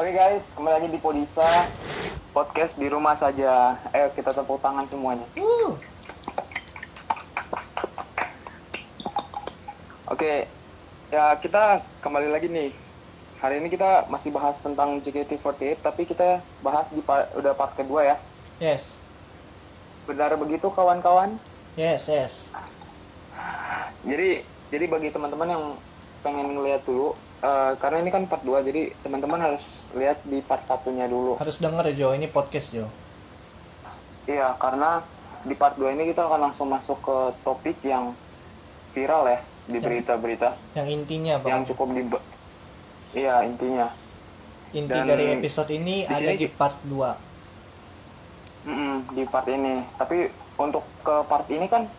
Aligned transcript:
Oke 0.00 0.16
guys, 0.16 0.40
kembali 0.56 0.74
lagi 0.80 0.88
di 0.88 0.96
Podisa 0.96 1.44
podcast 2.32 2.72
di 2.80 2.88
rumah 2.88 3.12
saja. 3.14 3.76
Ayo 3.92 4.08
kita 4.16 4.32
tepuk 4.32 4.56
tangan 4.56 4.88
semuanya. 4.88 5.28
Uh, 5.36 5.76
Oke, 10.08 10.48
ya 11.12 11.36
kita 11.36 11.84
kembali 12.00 12.32
lagi 12.32 12.48
nih. 12.48 12.72
Hari 13.40 13.60
ini 13.60 13.68
kita 13.68 14.08
masih 14.08 14.32
bahas 14.32 14.56
tentang 14.58 15.00
JKT48, 15.00 15.80
tapi 15.80 16.04
kita 16.04 16.40
bahas 16.60 16.88
di 16.88 17.00
pa- 17.00 17.28
udah 17.36 17.52
part 17.52 17.72
kedua 17.72 18.04
ya. 18.04 18.16
yes, 18.56 19.00
Benar 20.04 20.32
begitu 20.36 20.68
kawan-kawan? 20.68 21.36
yes, 21.76 22.08
yes. 22.08 22.48
Jadi 24.04 24.44
jadi 24.68 24.84
bagi 24.88 25.12
teman-teman 25.12 25.48
yang 25.48 25.64
pengen 26.20 26.52
ngeliat 26.52 26.84
dulu, 26.84 27.12
eh, 27.40 27.72
karena 27.80 28.00
ini 28.00 28.08
kan 28.08 28.24
part 28.24 28.44
2, 28.44 28.60
jadi 28.60 28.92
teman-teman 29.00 29.40
harus 29.40 29.64
lihat 29.94 30.22
di 30.22 30.38
part 30.40 30.62
satunya 30.64 31.06
dulu. 31.06 31.34
Harus 31.36 31.58
denger 31.58 31.84
ya, 31.90 31.94
Jo. 31.94 32.08
Ini 32.14 32.26
podcast, 32.28 32.72
Jo. 32.72 32.86
Iya, 34.28 34.54
karena 34.56 35.02
di 35.42 35.54
part 35.56 35.74
2 35.74 35.96
ini 35.96 36.12
kita 36.12 36.28
akan 36.28 36.40
langsung 36.50 36.68
masuk 36.68 37.00
ke 37.00 37.16
topik 37.42 37.80
yang 37.82 38.12
viral 38.92 39.24
ya 39.26 39.38
di 39.64 39.78
Yang- 39.78 39.84
berita-berita 39.86 40.48
Yang 40.76 40.88
intinya, 40.92 41.34
yang 41.40 41.64
Bang. 41.64 41.68
cukup 41.68 41.88
di 41.96 42.02
Iya, 43.10 43.42
intinya. 43.42 43.88
Inti 44.70 44.86
dan 44.94 45.02
dari 45.02 45.34
episode 45.34 45.66
ini 45.74 46.06
di 46.06 46.14
ada 46.14 46.30
di 46.30 46.46
part 46.46 46.78
2. 46.86 47.10
Mm-mm, 48.70 48.94
di 49.18 49.26
part 49.26 49.46
ini. 49.50 49.82
Tapi 49.98 50.30
untuk 50.54 50.86
ke 51.02 51.14
part 51.26 51.46
ini 51.50 51.66
kan 51.66 51.90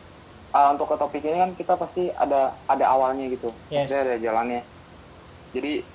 ah, 0.56 0.72
untuk 0.72 0.88
ke 0.88 0.96
topik 0.96 1.20
ini 1.26 1.36
kan 1.36 1.52
kita 1.52 1.74
pasti 1.76 2.08
ada 2.16 2.56
ada 2.72 2.86
awalnya 2.88 3.28
gitu. 3.28 3.52
Yes. 3.68 3.92
Ada 3.92 4.16
jalannya. 4.24 4.64
Jadi 5.52 5.84
di- 5.84 5.91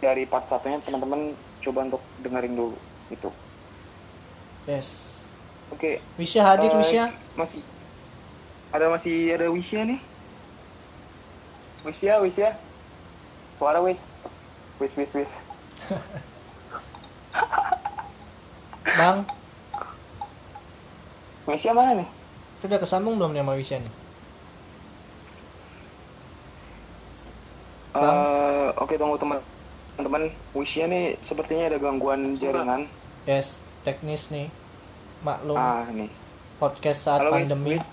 dari 0.00 0.24
part 0.24 0.48
satunya 0.48 0.80
teman-teman 0.80 1.36
coba 1.60 1.84
untuk 1.86 2.02
dengerin 2.24 2.54
dulu 2.56 2.76
gitu. 3.12 3.30
Yes. 4.66 5.20
Oke. 5.70 6.02
Wisya 6.18 6.42
hadir, 6.42 6.70
eh, 6.70 6.78
Wisya. 6.78 7.04
Masih 7.38 7.62
ada 8.74 8.86
masih 8.90 9.34
ada 9.34 9.46
Wisya 9.50 9.82
nih. 9.86 10.00
Wisya, 11.86 12.18
Wisya. 12.22 12.50
Suara 13.58 13.78
Wis. 13.82 13.98
Wis, 14.82 14.92
Wis, 14.98 15.10
Wis. 15.14 15.32
Bang, 18.96 19.28
Wisya 21.46 21.76
mana 21.76 22.00
nih? 22.02 22.08
itu 22.56 22.64
udah 22.64 22.80
kesambung 22.80 23.20
belum 23.20 23.36
nih 23.36 23.44
sama 23.44 23.52
Wisya 23.54 23.76
nih? 23.84 23.92
Bang. 27.92 28.16
Eh, 28.16 28.68
Oke, 28.80 28.94
tunggu 28.96 29.16
teman 29.20 29.38
teman 29.96 30.22
Wisya 30.52 30.84
nih 30.86 31.16
sepertinya 31.20 31.68
ada 31.68 31.78
gangguan 31.78 32.36
jaringan. 32.36 32.84
Yes, 33.24 33.58
teknis 33.82 34.28
nih. 34.28 34.52
Maklum, 35.20 35.56
Ah, 35.56 35.88
nih. 35.88 36.12
podcast 36.56 37.00
saat 37.02 37.24
Halo, 37.24 37.32
pandemi. 37.32 37.74
Wis. 37.74 37.84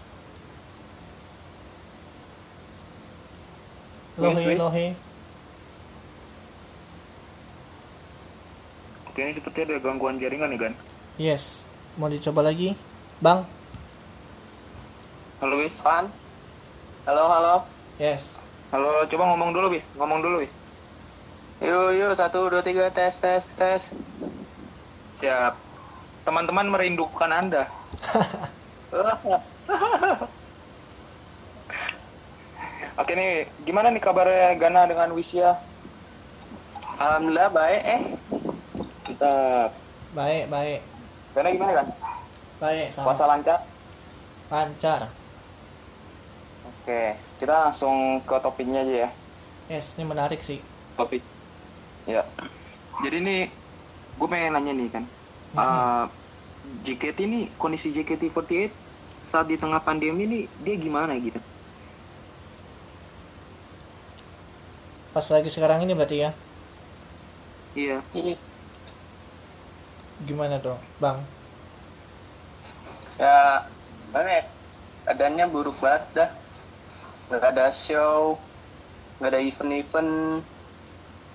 Lohe, 4.15 4.35
Wis, 4.35 4.45
Wis. 4.45 4.59
lohe. 4.59 4.87
Oke, 9.07 9.19
ini 9.21 9.33
seperti 9.33 9.59
ada 9.63 9.77
gangguan 9.79 10.17
jaringan 10.17 10.49
nih, 10.49 10.59
kan? 10.59 10.73
Yes. 11.15 11.65
Mau 11.95 12.09
dicoba 12.09 12.41
lagi? 12.41 12.73
Bang, 13.19 13.45
Halo, 15.39 15.59
Wis. 15.59 15.75
Pan? 15.79 16.07
Halo, 17.03 17.23
halo. 17.27 17.55
yes. 17.97 18.39
Halo, 18.69 19.03
coba 19.05 19.23
ngomong 19.29 19.51
dulu, 19.51 19.67
Wis. 19.71 19.85
Ngomong 19.95 20.19
dulu, 20.19 20.39
Wis. 20.39 20.53
Yuk, 21.61 21.89
yuk, 21.93 22.17
satu, 22.17 22.49
dua, 22.49 22.65
tiga, 22.65 22.89
tes, 22.89 23.13
tes, 23.21 23.43
tes. 23.53 23.93
Siap. 25.21 25.53
Teman-teman 26.25 26.71
merindukan 26.71 27.29
Anda. 27.29 27.69
Oke 32.93 33.13
nih, 33.17 33.49
gimana 33.65 33.89
nih 33.89 34.01
kabarnya 34.01 34.53
Gana 34.57 34.85
dengan 34.85 35.11
Wisya? 35.17 35.57
Alhamdulillah 37.01 37.49
baik, 37.49 37.81
eh. 37.83 38.01
Kita 39.09 39.33
Baik, 40.13 40.45
baik. 40.45 40.79
Gana 41.33 41.49
gimana 41.49 41.73
kan? 41.73 41.87
Baik, 42.61 42.93
sama 42.93 43.17
Puasa 43.17 43.25
lancar? 43.25 43.59
lancar. 44.53 45.09
Oke, 46.69 47.17
kita 47.41 47.53
langsung 47.73 48.21
ke 48.21 48.35
topiknya 48.37 48.85
aja 48.85 49.09
ya. 49.09 49.09
Yes, 49.73 49.97
ini 49.97 50.05
menarik 50.05 50.45
sih. 50.45 50.61
Topik. 50.93 51.32
Ya. 52.07 52.23
Jadi 53.03 53.17
nih, 53.23 53.41
gue 54.19 54.27
pengen 54.27 54.53
nanya 54.55 54.73
nih 54.75 54.89
kan. 54.91 55.03
Mhm. 55.53 55.59
eh, 55.59 56.05
JKT 56.83 57.17
ini, 57.27 57.39
kondisi 57.59 57.91
JKT48 57.91 58.71
saat 59.31 59.45
di 59.49 59.57
tengah 59.59 59.81
pandemi 59.83 60.23
ini 60.29 60.39
dia 60.61 60.75
gimana 60.77 61.15
gitu? 61.19 61.39
Pas 65.13 65.25
lagi 65.29 65.49
sekarang 65.49 65.85
ini 65.85 65.93
berarti 65.93 66.17
ya. 66.25 66.31
Iya. 67.73 67.97
Ini 68.13 68.33
Gimana 70.23 70.55
dong, 70.61 70.79
Bang? 71.01 71.19
ya, 73.19 73.67
mana 74.13 74.29
ya? 74.39 74.43
Keadaannya 75.03 75.45
buruk 75.51 75.77
banget 75.83 76.03
dah. 76.15 76.29
Nggak 77.27 77.43
ada 77.51 77.67
show, 77.75 78.39
nggak 79.19 79.31
ada 79.35 79.39
event-event, 79.43 80.13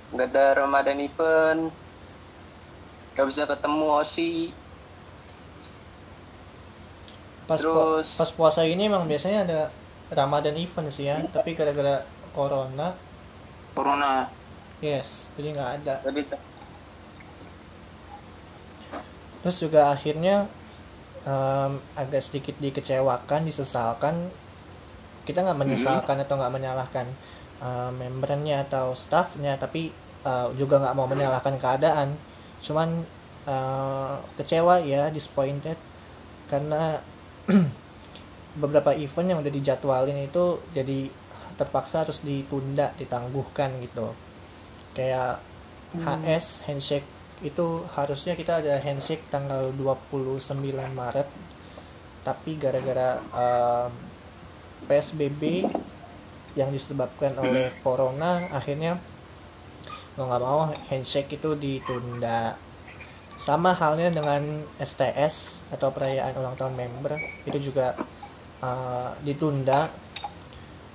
nggak 0.08 0.28
ada 0.32 0.44
Ramadan 0.56 0.98
event, 0.98 1.68
nggak 3.12 3.26
bisa 3.28 3.44
ketemu 3.44 3.86
Osi. 3.94 4.32
Pas 7.44 7.56
pu- 7.56 7.64
Terus- 7.64 8.16
pas 8.16 8.30
puasa 8.32 8.60
ini 8.62 8.88
emang 8.88 9.04
biasanya 9.04 9.44
ada 9.44 9.60
Ramadan 10.08 10.56
event 10.56 10.88
sih 10.88 11.08
ya, 11.08 11.20
tapi 11.28 11.52
gara-gara 11.52 12.04
corona, 12.32 12.92
Corona. 13.72 14.28
yes, 14.80 15.28
jadi 15.36 15.52
nggak 15.52 15.70
ada. 15.80 15.94
Jadi 16.04 16.22
Terus 19.38 19.56
juga 19.62 19.94
akhirnya 19.94 20.50
em, 21.22 21.72
agak 21.94 22.20
sedikit 22.20 22.58
dikecewakan, 22.58 23.46
disesalkan. 23.46 24.28
Kita 25.22 25.44
nggak 25.44 25.60
menyesalkan 25.60 26.18
atau 26.18 26.34
nggak 26.36 26.52
menyalahkan 26.52 27.06
em, 27.62 27.92
membernya 27.98 28.64
atau 28.66 28.92
staffnya, 28.94 29.58
tapi 29.58 29.90
eh, 30.24 30.48
juga 30.58 30.80
nggak 30.82 30.96
mau 30.96 31.06
menyalahkan 31.10 31.56
keadaan. 31.58 32.14
Cuman 32.62 33.04
eh, 33.46 34.14
kecewa 34.38 34.82
ya, 34.82 35.08
disappointed 35.10 35.78
karena 36.48 36.98
beberapa 38.62 38.96
event 38.96 39.28
yang 39.36 39.38
udah 39.44 39.52
dijadwalin 39.52 40.26
itu 40.26 40.58
jadi 40.72 41.10
terpaksa 41.58 42.06
harus 42.06 42.22
ditunda, 42.22 42.94
ditangguhkan 42.96 43.74
gitu. 43.82 44.14
Kayak 44.94 45.42
HS 45.96 46.68
handshake 46.68 47.06
itu 47.40 47.86
harusnya 47.94 48.34
kita 48.34 48.58
ada 48.58 48.82
handshake 48.82 49.22
tanggal 49.30 49.70
29 49.78 50.58
Maret 50.74 51.28
tapi 52.26 52.58
gara-gara 52.58 53.22
em, 53.22 53.92
PSBB 54.90 55.64
yang 56.58 56.74
disebabkan 56.74 57.38
oleh 57.38 57.70
corona 57.86 58.42
akhirnya 58.50 58.98
mau 60.18 60.26
nggak 60.26 60.42
mau 60.42 60.66
handshake 60.90 61.38
itu 61.38 61.54
ditunda. 61.54 62.58
Sama 63.38 63.70
halnya 63.70 64.10
dengan 64.10 64.66
STS 64.82 65.62
atau 65.70 65.94
perayaan 65.94 66.34
ulang 66.34 66.58
tahun 66.58 66.74
member 66.74 67.14
itu 67.46 67.70
juga 67.70 67.94
eh, 68.58 69.10
ditunda. 69.22 69.86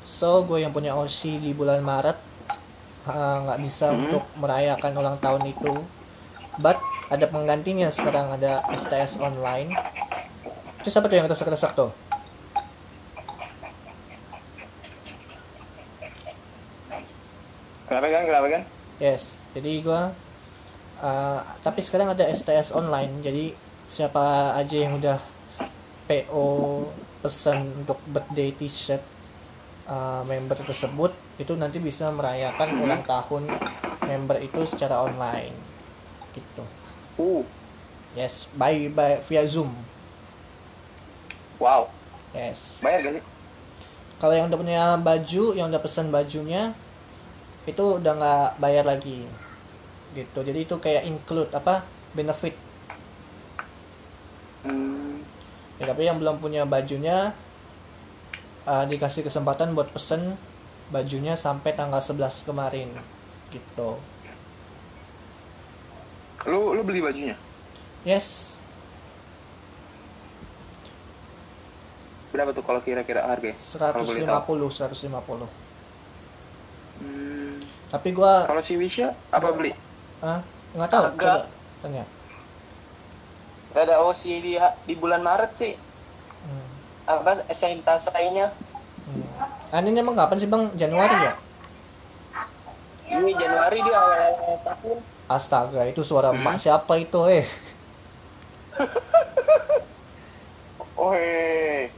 So 0.04 0.44
gue 0.44 0.60
yang 0.60 0.76
punya 0.76 0.92
OC 1.00 1.40
di 1.40 1.56
bulan 1.56 1.80
Maret 1.80 2.20
eh, 3.08 3.38
nggak 3.48 3.60
bisa 3.64 3.96
untuk 3.96 4.28
merayakan 4.36 4.92
ulang 5.00 5.16
tahun 5.24 5.48
itu. 5.48 5.72
But 6.60 6.76
ada 7.08 7.24
penggantinya 7.32 7.88
sekarang 7.88 8.36
ada 8.36 8.60
STS 8.76 9.24
online. 9.24 9.72
Itu 10.84 10.92
siapa 10.92 11.08
tuh 11.08 11.16
yang 11.16 11.32
resek-resek 11.32 11.72
tuh 11.80 12.13
Kenapa 17.94 18.10
kan? 18.10 18.24
Kenapa 18.26 18.48
kan? 18.50 18.64
yes 19.02 19.42
jadi 19.52 19.82
gue 19.82 20.02
uh, 21.02 21.40
tapi 21.66 21.80
sekarang 21.82 22.14
ada 22.14 22.24
STS 22.30 22.74
online 22.74 23.22
jadi 23.26 23.54
siapa 23.90 24.56
aja 24.58 24.78
yang 24.78 24.98
udah 24.98 25.18
PO 26.10 26.48
pesan 27.20 27.84
untuk 27.84 28.00
birthday 28.10 28.56
t-shirt 28.56 29.02
uh, 29.88 30.22
member 30.28 30.56
tersebut 30.60 31.12
itu 31.40 31.54
nanti 31.58 31.80
bisa 31.80 32.12
merayakan 32.16 32.80
ulang 32.80 33.02
tahun 33.04 33.48
member 34.04 34.40
itu 34.44 34.62
secara 34.68 35.02
online 35.04 35.54
gitu 36.34 36.66
Uh, 37.14 37.46
yes 38.18 38.50
by 38.58 38.90
by 38.90 39.22
via 39.30 39.46
zoom 39.46 39.70
wow. 41.62 41.86
yes 42.34 42.82
Bayar 42.82 43.06
gak 43.06 43.22
sih? 43.22 43.24
kalau 44.18 44.34
yang 44.34 44.50
udah 44.50 44.58
punya 44.58 44.82
baju 44.98 45.44
yang 45.54 45.70
udah 45.70 45.78
pesan 45.78 46.10
bajunya 46.10 46.74
itu 47.64 47.84
udah 48.00 48.14
nggak 48.20 48.48
bayar 48.60 48.86
lagi 48.86 49.24
gitu 50.14 50.40
jadi 50.44 50.60
itu 50.62 50.76
kayak 50.78 51.04
include 51.08 51.52
apa 51.54 51.84
benefit 52.14 52.56
Hmm. 54.64 55.20
ya, 55.76 55.92
tapi 55.92 56.08
yang 56.08 56.16
belum 56.24 56.40
punya 56.40 56.64
bajunya 56.64 57.36
uh, 58.64 58.86
dikasih 58.88 59.28
kesempatan 59.28 59.76
buat 59.76 59.92
pesen 59.92 60.40
bajunya 60.88 61.36
sampai 61.36 61.76
tanggal 61.76 62.00
11 62.00 62.48
kemarin 62.48 62.88
gitu 63.52 64.00
Lu 66.48 66.76
lu 66.76 66.82
beli 66.88 67.00
bajunya? 67.04 67.36
yes 68.04 68.60
Berapa 72.32 72.50
tuh 72.50 72.66
kalau 72.66 72.82
kira-kira 72.82 73.22
harga? 73.30 73.54
Kalau 73.94 74.04
boleh 74.10 74.24
tahu. 74.26 74.58
150 74.58 74.72
150 74.74 75.48
Hmm. 76.94 77.43
Tapi 77.94 78.10
gua 78.10 78.42
Kalau 78.44 78.60
si 78.60 78.74
Wisha 78.74 79.14
apa 79.30 79.54
beli? 79.54 79.70
ah 80.20 80.42
nggak 80.74 80.90
tahu 80.90 81.06
coba 81.16 81.46
tanya 81.80 82.04
Gak 83.70 83.90
ada 83.90 84.02
OC 84.02 84.22
di, 84.40 84.54
di 84.60 84.94
bulan 84.94 85.20
Maret 85.20 85.50
sih. 85.52 85.74
hmm. 85.74 86.66
Apa 87.06 87.42
esentitas 87.48 88.06
lainnya? 88.08 88.54
Hmm. 89.04 89.26
Anehnya 89.72 90.02
emang 90.02 90.14
kapan 90.14 90.38
sih 90.38 90.46
bang 90.46 90.70
Januari 90.74 91.18
ya 91.20 91.34
Ini 93.14 93.30
Januari 93.32 93.78
dia 93.80 93.94
awal 93.94 94.34
tahun. 94.64 94.98
Astaga 95.26 95.82
itu 95.86 96.02
suara 96.02 96.30
emak 96.32 96.58
siapa 96.58 96.98
itu 96.98 97.18
eh 97.26 97.46
Oh, 100.96 101.12
hei. 101.12 101.90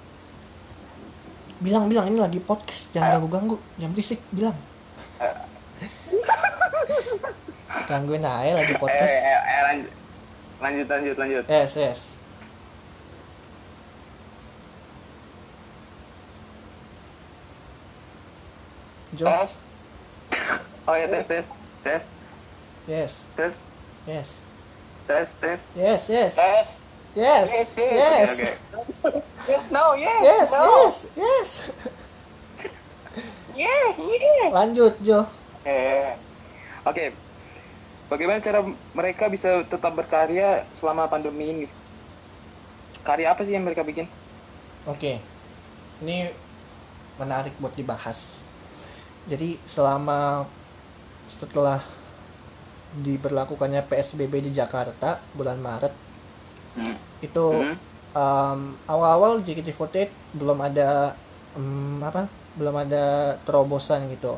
bilang 1.57 1.85
bilang 1.85 2.07
ini 2.07 2.17
lagi 2.17 2.37
podcast 2.37 2.89
jangan 2.89 3.15
ganggu 3.15 3.29
ganggu 3.29 3.55
jangan 3.75 3.91
berisik 3.91 4.19
bilang 4.29 4.55
gangguin 7.87 8.25
aja 8.25 8.53
lagi 8.55 8.73
Eh, 8.73 8.79
podcast 8.79 9.13
eh, 9.13 9.23
eh, 9.23 9.61
lanjut. 9.67 9.91
Lanjut, 10.61 10.87
lanjut, 10.89 11.15
lanjut. 11.17 11.43
yes 11.49 11.71
yes 11.75 11.99
Jo 19.15 19.25
Tes. 19.25 19.51
Oh 20.87 20.93
ya 20.95 21.07
tes, 21.07 21.25
tes, 21.27 21.45
tes, 21.83 22.01
yes 22.87 23.13
tes, 23.37 23.53
yes 24.05 24.29
tes, 25.07 25.27
tes. 25.41 25.59
yes 25.75 26.01
yes 26.09 26.33
Tes. 26.35 26.67
yes 27.15 27.47
Yes, 27.49 27.69
yes. 27.77 27.79
yes 27.79 28.31
Yes, 29.47 29.63
no, 29.71 29.93
yes. 29.95 30.19
yes 30.25 30.49
no. 30.51 30.65
yes 30.83 30.97
yes 31.15 31.49
Yeah, 33.55 33.87
yeah. 33.95 34.51
lanjut 34.51 34.99
Jo 34.99 35.23
Eh, 35.65 36.11
Oke. 36.85 37.24
Bagaimana 38.05 38.37
cara 38.43 38.61
mereka 38.93 39.25
bisa 39.27 39.65
tetap 39.65 39.97
berkarya 39.97 40.61
selama 40.77 41.09
pandemi 41.09 41.49
ini? 41.49 41.65
Karya 43.01 43.33
apa 43.33 43.41
sih 43.41 43.53
yang 43.57 43.65
mereka 43.65 43.81
bikin? 43.81 44.05
Oke, 44.85 45.17
ini 46.05 46.29
menarik 47.17 47.57
buat 47.57 47.73
dibahas. 47.73 48.45
Jadi 49.25 49.57
selama 49.65 50.45
setelah 51.25 51.81
diberlakukannya 52.95 53.81
PSBB 53.89 54.47
di 54.47 54.51
Jakarta 54.55 55.19
bulan 55.35 55.59
Maret 55.59 56.05
Hmm. 56.75 56.95
itu 57.23 57.45
Hmm. 57.55 57.75
um, 58.11 58.59
awal-awal 58.83 59.39
JKT48 59.39 60.11
belum 60.35 60.59
ada 60.59 61.15
um, 61.55 62.03
apa 62.03 62.27
belum 62.59 62.75
ada 62.83 63.35
terobosan 63.47 64.11
gitu 64.11 64.35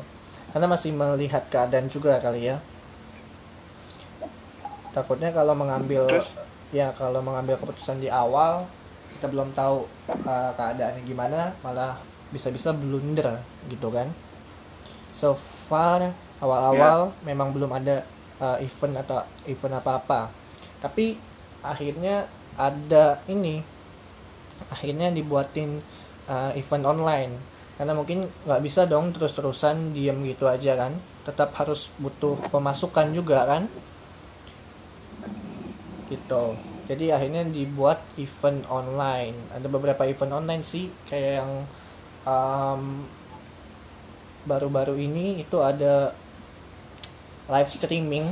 karena 0.54 0.70
masih 0.70 0.94
melihat 0.94 1.42
keadaan 1.50 1.90
juga 1.90 2.22
kali 2.22 2.46
ya 2.54 2.62
takutnya 4.98 5.30
kalau 5.30 5.54
mengambil 5.54 6.10
Terus? 6.10 6.26
ya 6.74 6.90
kalau 6.98 7.22
mengambil 7.22 7.54
keputusan 7.56 8.02
di 8.02 8.10
awal 8.10 8.66
kita 9.14 9.30
belum 9.30 9.54
tahu 9.54 9.86
uh, 10.26 10.50
keadaannya 10.58 11.02
gimana 11.06 11.54
malah 11.62 11.98
bisa-bisa 12.34 12.74
blunder 12.74 13.38
gitu 13.70 13.88
kan. 13.94 14.10
So 15.14 15.38
far 15.70 16.12
awal-awal 16.38 17.10
memang 17.26 17.50
belum 17.50 17.72
ada 17.72 18.04
uh, 18.38 18.58
event 18.62 19.02
atau 19.02 19.22
event 19.48 19.78
apa-apa. 19.80 20.30
Tapi 20.78 21.18
akhirnya 21.66 22.30
ada 22.54 23.18
ini 23.26 23.58
akhirnya 24.70 25.10
dibuatin 25.10 25.82
uh, 26.30 26.54
event 26.54 26.84
online. 26.86 27.32
Karena 27.78 27.94
mungkin 27.94 28.26
nggak 28.46 28.62
bisa 28.62 28.86
dong 28.90 29.14
terus-terusan 29.14 29.94
diem 29.94 30.18
gitu 30.26 30.46
aja 30.46 30.78
kan. 30.78 30.94
Tetap 31.26 31.54
harus 31.58 31.90
butuh 31.98 32.38
pemasukan 32.54 33.10
juga 33.10 33.46
kan 33.48 33.66
gitu. 36.08 36.56
Jadi 36.88 37.12
akhirnya 37.12 37.44
dibuat 37.44 38.00
event 38.16 38.64
online. 38.72 39.36
Ada 39.52 39.68
beberapa 39.68 40.08
event 40.08 40.40
online 40.40 40.64
sih 40.64 40.88
kayak 41.06 41.44
yang 41.44 41.52
um, 42.24 43.04
baru-baru 44.48 44.96
ini 44.96 45.44
itu 45.44 45.60
ada 45.60 46.16
live 47.52 47.70
streaming 47.70 48.24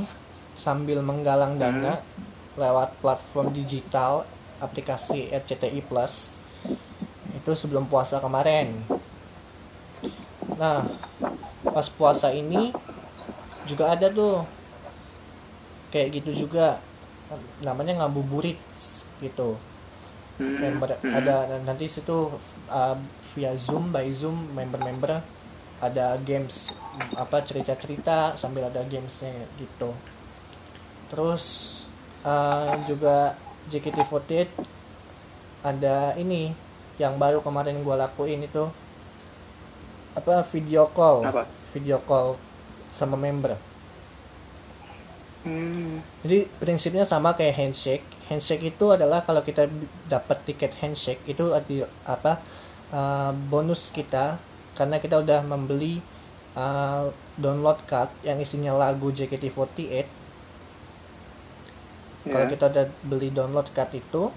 sambil 0.57 1.05
menggalang 1.05 1.61
dana 1.61 2.01
lewat 2.57 2.97
platform 2.97 3.53
digital 3.53 4.25
aplikasi 4.57 5.29
RCTI 5.29 5.85
Plus. 5.85 6.33
Itu 7.37 7.53
sebelum 7.53 7.85
puasa 7.85 8.17
kemarin. 8.17 8.73
Nah 10.57 10.81
pas 11.61 11.87
puasa 11.93 12.33
ini 12.33 12.73
juga 13.69 13.93
ada 13.93 14.09
tuh. 14.09 14.41
Kayak 15.87 16.19
gitu 16.19 16.45
juga 16.45 16.83
namanya 17.61 18.03
ngabuburit 18.03 18.59
gitu 19.19 19.57
Hmm. 20.37 20.61
member 20.61 20.93
ada 21.01 21.49
nanti 21.65 21.89
situ 21.89 22.29
uh, 22.69 22.93
via 23.33 23.57
zoom 23.57 23.89
by 23.89 24.05
zoom 24.13 24.37
member-member 24.53 25.17
ada 25.81 26.13
games 26.21 26.69
apa 27.17 27.41
cerita-cerita 27.41 28.37
sambil 28.37 28.69
ada 28.69 28.85
gamesnya 28.85 29.33
gitu 29.57 29.89
terus 31.09 31.45
uh, 32.21 32.69
juga 32.85 33.33
JKT48 33.73 34.45
ada 35.65 36.13
ini 36.21 36.53
yang 37.01 37.17
baru 37.17 37.41
kemarin 37.41 37.81
gua 37.81 38.05
lakuin 38.05 38.45
itu 38.45 38.69
apa 40.13 40.45
video 40.53 40.85
call 40.93 41.25
Apa? 41.25 41.49
video 41.73 41.97
call 42.05 42.37
sama 42.93 43.17
member 43.17 43.57
Hmm. 45.47 46.03
jadi 46.27 46.43
prinsipnya 46.59 47.07
sama 47.07 47.31
kayak 47.31 47.55
handshake. 47.55 48.03
Handshake 48.27 48.75
itu 48.75 48.85
adalah 48.91 49.23
kalau 49.23 49.39
kita 49.39 49.71
dapat 50.11 50.43
tiket 50.43 50.75
handshake 50.83 51.23
itu 51.23 51.55
ada 51.55 51.87
apa 52.03 52.43
uh, 52.91 53.31
bonus 53.47 53.95
kita 53.95 54.35
karena 54.75 54.99
kita 54.99 55.23
udah 55.23 55.41
membeli 55.47 56.03
uh, 56.59 57.07
download 57.39 57.79
card 57.87 58.11
yang 58.27 58.37
isinya 58.43 58.75
lagu 58.75 59.07
JKT48. 59.09 60.05
Kalau 62.27 62.43
Ya. 62.43 62.51
kita 62.51 62.67
udah 62.67 62.85
beli 63.07 63.31
download 63.31 63.71
card 63.71 63.95
itu, 63.95 64.27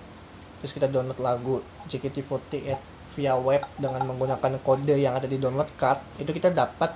terus 0.62 0.71
kita 0.71 0.87
download 0.87 1.19
lagu 1.19 1.59
JKT48 1.90 2.79
via 3.19 3.35
web 3.35 3.67
dengan 3.75 4.07
menggunakan 4.07 4.62
kode 4.62 4.95
yang 4.95 5.19
ada 5.19 5.26
di 5.26 5.43
download 5.43 5.67
card, 5.75 5.99
itu 6.23 6.31
kita 6.31 6.55
dapat 6.55 6.95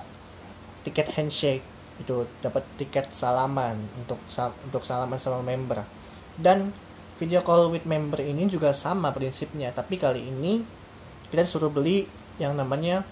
tiket 0.87 1.11
handshake 1.19 1.74
itu 1.99 2.27
dapat 2.43 2.63
tiket 2.75 3.07
salaman 3.11 3.75
untuk 3.95 4.19
untuk 4.67 4.83
salaman 4.83 5.17
sama 5.17 5.39
member 5.41 5.79
dan 6.35 6.71
video 7.15 7.39
call 7.39 7.71
with 7.71 7.87
member 7.87 8.19
ini 8.19 8.47
juga 8.51 8.75
sama 8.75 9.15
prinsipnya 9.15 9.71
tapi 9.71 9.95
kali 9.95 10.27
ini 10.27 10.59
kita 11.31 11.47
disuruh 11.47 11.71
beli 11.71 12.03
yang 12.37 12.53
namanya 12.55 13.07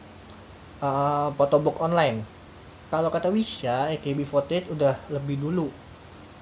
uh, 0.84 1.32
photobook 1.36 1.80
online 1.80 2.24
kalau 2.92 3.10
kata 3.10 3.32
Wisha 3.34 3.90
AKB48 3.96 4.70
udah 4.75 4.96
lebih 5.10 5.40
dulu 5.40 5.68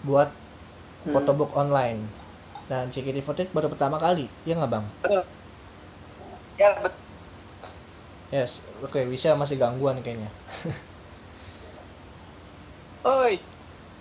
buat 0.03 0.29
Hmm. 1.01 1.17
photobook 1.17 1.57
online 1.57 1.97
dan 2.69 2.93
JKT48 2.93 3.49
baru 3.57 3.73
pertama 3.73 3.97
kali 3.97 4.29
ya 4.45 4.53
nggak 4.53 4.69
bang. 4.69 4.85
Ya, 6.61 6.77
betul. 6.77 6.93
yes 8.31 8.51
oke 8.81 8.99
Wisha 9.09 9.35
masih 9.35 9.59
gangguan 9.59 9.99
kayaknya 9.99 10.29
Oi, 13.01 13.41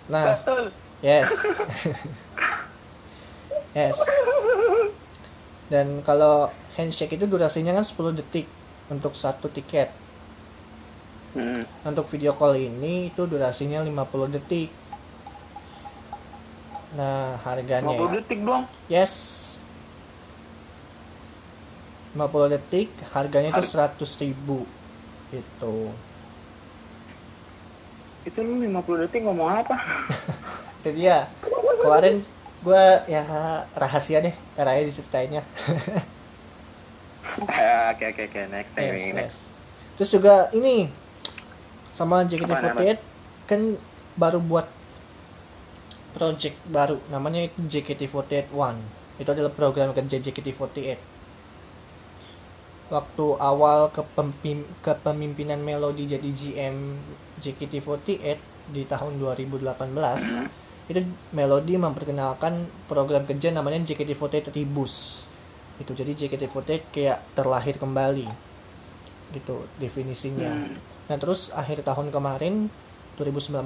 nah 0.05 0.37
betul. 0.37 0.69
Yes. 1.01 1.33
yes. 3.77 3.97
Dan 5.65 6.05
kalau 6.05 6.53
handshake 6.77 7.17
itu 7.17 7.25
durasinya 7.25 7.73
kan 7.73 7.81
10 7.81 8.21
detik 8.21 8.45
untuk 8.93 9.17
satu 9.17 9.49
tiket. 9.49 9.89
Hmm. 11.33 11.65
Untuk 11.87 12.05
video 12.13 12.37
call 12.37 12.61
ini 12.61 13.09
itu 13.09 13.25
durasinya 13.25 13.81
50 13.81 14.37
detik. 14.37 14.69
Nah, 16.93 17.41
harganya 17.41 17.87
50 17.87 18.19
detik 18.21 18.39
doang. 18.45 18.67
yes. 18.91 19.39
50 22.11 22.51
detik, 22.51 22.91
harganya 23.15 23.55
itu 23.55 23.63
100.000 23.63 24.27
ribu 24.27 24.67
Itu. 28.25 28.39
Lu 28.45 28.61
50 28.61 29.01
detik 29.07 29.21
ngomong 29.25 29.49
apa? 29.61 29.75
itu 30.81 30.89
dia 30.97 31.29
kemarin 31.77 32.25
gue 32.65 32.83
ya 33.05 33.21
rahasia 33.77 34.17
deh 34.17 34.33
Raya 34.57 34.81
diceritainnya 34.81 35.45
Ah, 37.47 37.93
Oke 37.95 38.11
oke 38.11 38.27
oke 38.27 38.41
next 38.51 38.71
yes, 38.75 38.91
next. 38.91 39.15
yes. 39.15 39.35
terus 39.95 40.09
juga 40.11 40.49
ini 40.51 40.89
sama 41.93 42.25
JKT48 42.27 42.97
kan 43.47 43.61
baru 44.19 44.41
buat 44.43 44.67
project 46.11 46.57
baru 46.67 46.97
namanya 47.07 47.47
itu 47.47 47.61
JKT48 47.71 48.51
One 48.51 48.81
itu 49.15 49.29
adalah 49.31 49.53
program 49.53 49.93
kerja 49.95 50.17
JKT48 50.17 50.97
waktu 52.91 53.25
awal 53.39 53.87
kepemimpinan 54.83 55.63
Melody 55.63 56.11
jadi 56.11 56.29
GM 56.29 56.99
JKT48 57.39 58.37
di 58.75 58.83
tahun 58.83 59.15
2018 59.15 59.63
itu 60.91 60.99
Melody 61.31 61.79
memperkenalkan 61.79 62.67
program 62.91 63.23
kerja 63.23 63.55
namanya 63.55 63.79
JKT48 63.87 64.51
Tribus 64.51 65.23
itu 65.79 65.91
jadi 65.95 66.11
JKT48 66.13 66.93
kayak 66.93 67.19
terlahir 67.33 67.79
kembali. 67.79 68.27
Gitu 69.33 69.55
definisinya. 69.79 70.51
Nah 71.07 71.17
terus 71.17 71.49
akhir 71.55 71.81
tahun 71.81 72.13
kemarin 72.13 72.69
2019 73.15 73.65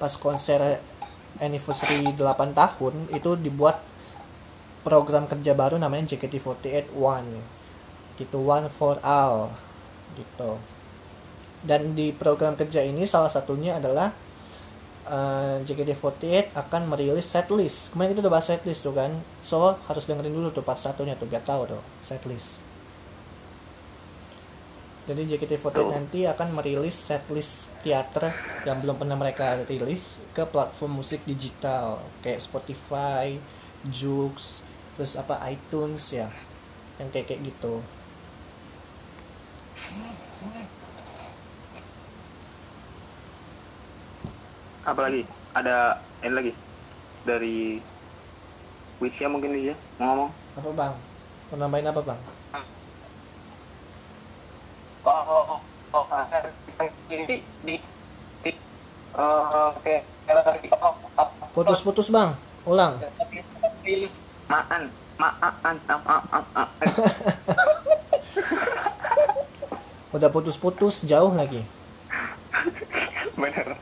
pas 0.00 0.12
konser 0.16 0.80
anniversary 1.38 2.10
8 2.16 2.56
tahun 2.56 2.94
itu 3.12 3.30
dibuat 3.38 3.78
program 4.82 5.28
kerja 5.28 5.52
baru 5.52 5.76
namanya 5.76 6.16
JKT48 6.16 6.96
One 6.96 7.57
gitu 8.18 8.42
One 8.42 8.66
for 8.68 8.98
All 9.00 9.54
gitu. 10.18 10.58
Dan 11.62 11.94
di 11.94 12.10
program 12.14 12.54
kerja 12.58 12.82
ini 12.82 13.06
salah 13.06 13.30
satunya 13.30 13.78
adalah 13.78 14.10
eh, 15.06 15.62
JKT48 15.62 16.54
akan 16.54 16.82
merilis 16.90 17.26
setlist. 17.26 17.94
Kemarin 17.94 18.14
itu 18.14 18.20
udah 18.22 18.34
bahas 18.34 18.50
setlist 18.50 18.82
tuh 18.82 18.94
kan? 18.94 19.10
So 19.42 19.78
harus 19.86 20.04
dengerin 20.10 20.34
dulu 20.34 20.50
tuh 20.50 20.66
part 20.66 20.78
satunya 20.78 21.14
tuh 21.14 21.30
biar 21.30 21.42
tahu 21.42 21.70
tuh 21.70 21.82
setlist. 22.02 22.66
Jadi 25.08 25.24
JKT48 25.24 25.80
Oh. 25.80 25.88
nanti 25.88 26.28
akan 26.28 26.52
merilis 26.52 26.92
setlist 26.92 27.72
teater 27.80 28.28
yang 28.68 28.84
belum 28.84 29.00
pernah 29.00 29.16
mereka 29.16 29.56
rilis 29.64 30.20
ke 30.36 30.44
platform 30.44 31.00
musik 31.00 31.24
digital. 31.24 31.96
Kayak 32.20 32.44
Spotify, 32.44 33.40
Joox, 33.88 34.60
terus 35.00 35.16
apa 35.16 35.40
iTunes 35.48 36.12
ya, 36.12 36.28
yang 37.00 37.08
kayak 37.08 37.24
kayak 37.24 37.40
gitu. 37.40 37.80
Apa 44.88 45.00
lagi? 45.04 45.22
Ada 45.52 46.00
ini 46.24 46.32
lagi 46.32 46.52
dari 47.24 47.56
Wisya 48.98 49.28
mungkin 49.30 49.54
dia 49.54 49.76
mau 50.00 50.12
ngomong. 50.12 50.30
Apa 50.58 50.70
bang? 50.74 50.94
Mau 51.52 51.56
nambahin 51.56 51.88
apa 51.88 52.02
bang? 52.02 52.20
oh 55.08 55.24
oh 55.24 55.60
oh 55.96 56.04
ini 57.08 57.24
di 57.64 57.76
di 58.44 58.52
oh, 59.16 59.72
oke 59.72 59.94
oh, 60.28 60.94
oh, 61.16 61.28
Putus-putus 61.56 62.12
bang, 62.12 62.36
ulang. 62.68 63.00
maan, 64.46 64.82
maan, 65.18 65.32
maan, 65.64 65.76
maan. 65.96 66.68
Udah 70.18 70.28
putus-putus 70.28 71.06
jauh 71.06 71.30
lagi. 71.30 71.62
Bener. 73.38 73.78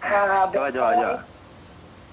Ah, 0.00 0.48
Coba 0.48 0.68
coba 0.70 0.90
coba. 0.94 1.18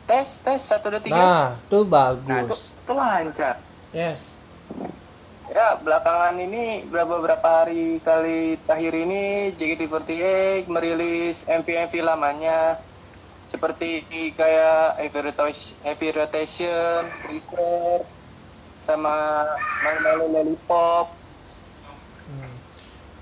tes 0.03 0.43
tes 0.43 0.59
satu 0.59 0.91
dua 0.91 0.99
tiga 0.99 1.15
Nah, 1.15 1.47
tuh 1.71 1.87
Nah 1.87 2.11
itu, 2.11 2.51
bagus. 2.51 2.59
itu 2.75 2.91
lancar. 2.91 3.55
Yes. 3.89 4.35
ya 5.47 5.77
belakangan 5.77 6.33
ini 6.35 6.81
berapa 6.83 7.21
berapa 7.21 7.47
hari 7.61 8.01
kali 8.01 8.57
terakhir 8.59 8.93
ini 8.97 9.23
JKT48 9.53 10.17
merilis 10.65 11.45
MV 11.45 11.63
MV 11.87 11.93
lamanya 12.01 12.81
seperti 13.47 14.01
kayak 14.33 14.97
Heavy 14.97 15.19
Rotation, 15.21 15.75
Heavy 15.83 16.09
Rotation, 16.09 16.99
Freezer, 17.21 18.01
sama 18.83 19.13
Malu 19.81 19.99
Malu 20.01 20.25
Lollipop. 20.29 21.07
Hmm. 22.25 22.53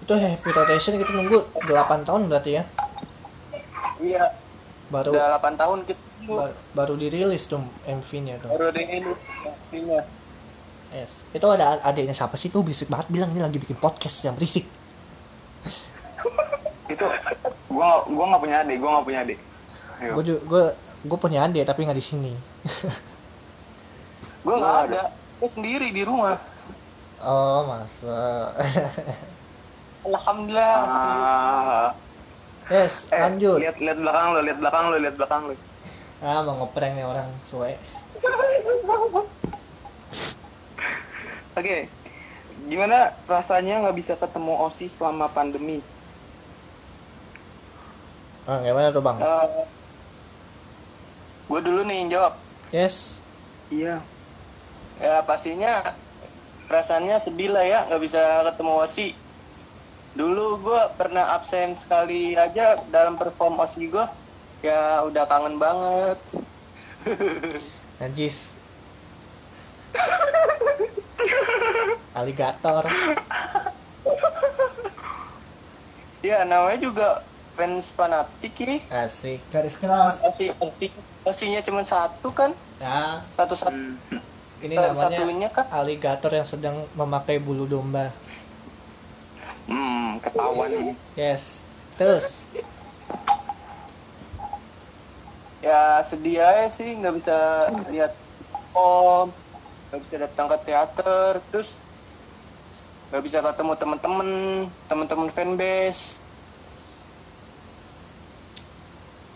Itu 0.01 0.13
heavy 0.13 0.49
rotation 0.49 0.97
kita 0.97 1.11
nunggu 1.11 1.39
8 1.63 2.03
tahun 2.03 2.21
berarti 2.27 2.51
ya. 2.57 2.63
Iya, 4.01 4.25
Baru 4.89 5.13
udah 5.13 5.37
8 5.37 5.53
tahun 5.55 5.79
kita 5.85 6.01
ba- 6.25 6.57
baru 6.73 6.97
dirilis 6.97 7.45
tuh 7.45 7.61
MV-nya 7.85 8.41
tuh. 8.41 8.49
baru 8.49 8.73
ini 8.73 9.05
MV-nya. 9.05 10.01
Yes. 10.91 11.23
Itu 11.31 11.45
ada 11.47 11.79
adiknya 11.81 12.11
siapa 12.11 12.35
sih 12.35 12.49
tuh 12.49 12.65
berisik 12.65 12.89
banget 12.89 13.07
bilang 13.07 13.29
ini 13.31 13.39
lagi 13.39 13.55
bikin 13.55 13.77
podcast 13.77 14.25
yang 14.25 14.33
berisik. 14.33 14.65
Itu 16.91 17.05
gua 17.69 18.03
gua 18.03 18.25
nggak 18.27 18.41
punya 18.41 18.57
adik, 18.65 18.77
gua 18.81 18.89
nggak 18.99 19.05
punya 19.05 19.19
adik. 19.23 19.39
Ayo. 20.01 20.11
Gue 20.17 20.23
gue 20.35 20.63
gue 21.01 21.17
punya 21.17 21.45
adik 21.45 21.61
tapi 21.63 21.85
nggak 21.85 21.95
di 21.95 22.05
sini. 22.05 22.33
Gue 24.41 24.57
nggak 24.57 24.77
ada, 24.89 25.01
gue 25.41 25.49
sendiri 25.49 25.89
di 25.89 26.05
rumah. 26.05 26.37
Oh 27.17 27.65
masa. 27.65 28.53
Alhamdulillah. 30.05 30.77
Ah, 30.85 31.89
yes 32.69 33.09
eh, 33.09 33.17
lanjut. 33.17 33.57
lihat 33.57 33.81
lihat 33.81 33.97
belakang 33.97 34.37
lo, 34.37 34.39
lihat 34.45 34.57
belakang 34.61 34.85
lo, 34.93 34.97
lihat 35.01 35.15
belakang 35.17 35.41
lo. 35.49 35.57
Ah 36.21 36.45
mau 36.45 36.61
ngeprank 36.61 36.93
nih 36.93 37.05
orang 37.09 37.25
suwe. 37.41 37.73
Oke, 41.57 41.89
gimana 42.69 43.09
rasanya 43.25 43.81
nggak 43.81 43.97
bisa 43.97 44.13
ketemu 44.13 44.53
Osi 44.61 44.93
selama 44.93 45.25
pandemi? 45.25 45.81
Ah 48.45 48.61
gimana 48.61 48.93
tuh 48.93 49.01
bang? 49.01 49.17
gue 51.49 51.57
Eh, 51.57 51.63
dulu 51.65 51.81
nih 51.89 51.97
yang 52.05 52.09
jawab. 52.13 52.33
Yes. 52.69 53.17
Iya. 53.73 54.05
Ya 55.01 55.25
pastinya 55.25 55.81
perasaannya 56.69 57.25
sedih 57.25 57.49
lah 57.49 57.65
ya 57.65 57.79
nggak 57.89 58.01
bisa 58.05 58.21
ketemu 58.53 58.73
Osi. 58.85 59.07
Dulu 60.13 60.61
gue 60.61 60.81
pernah 60.93 61.33
absen 61.33 61.73
sekali 61.73 62.37
aja 62.37 62.77
dalam 62.93 63.17
perform 63.17 63.57
Osi 63.57 63.89
gue. 63.89 64.05
Ya 64.61 65.01
udah 65.01 65.25
kangen 65.25 65.57
banget. 65.57 66.17
Najis. 67.99 68.61
Aligator. 72.13 72.85
Ya 76.21 76.45
namanya 76.45 76.77
juga 76.77 77.07
fans 77.57 77.89
fanatik 77.89 78.53
ya. 78.61 78.77
Asik. 79.09 79.41
Garis 79.49 79.81
keras. 79.81 80.21
Osi, 80.21 80.53
Osi, 80.61 80.93
Osinya 81.25 81.61
cuma 81.65 81.81
satu 81.81 82.29
kan? 82.29 82.53
Ah, 82.81 83.25
Satu 83.33 83.57
satu. 83.57 83.73
Hmm. 83.73 84.20
Ini 84.61 84.75
Salah 84.77 84.93
namanya 84.93 85.17
satunya 85.17 85.49
kan? 85.49 85.65
aligator 85.73 86.31
yang 86.31 86.47
sedang 86.47 86.75
memakai 86.93 87.41
bulu 87.41 87.65
domba. 87.65 88.13
Hmm, 89.65 90.21
ketahuan. 90.21 90.93
Yes. 91.17 91.65
Terus. 91.97 92.45
Ya 95.61 96.01
sedih 96.01 96.41
aja 96.41 96.73
sih 96.73 96.97
nggak 96.97 97.21
bisa 97.21 97.37
lihat 97.93 98.13
om, 98.73 99.29
nggak 99.89 99.99
bisa 100.09 100.15
datang 100.25 100.49
ke 100.49 100.57
teater, 100.65 101.37
terus 101.53 101.77
nggak 103.13 103.21
bisa 103.21 103.37
ketemu 103.45 103.73
teman-teman, 103.77 104.29
teman-teman 104.89 105.29
fanbase. 105.29 106.17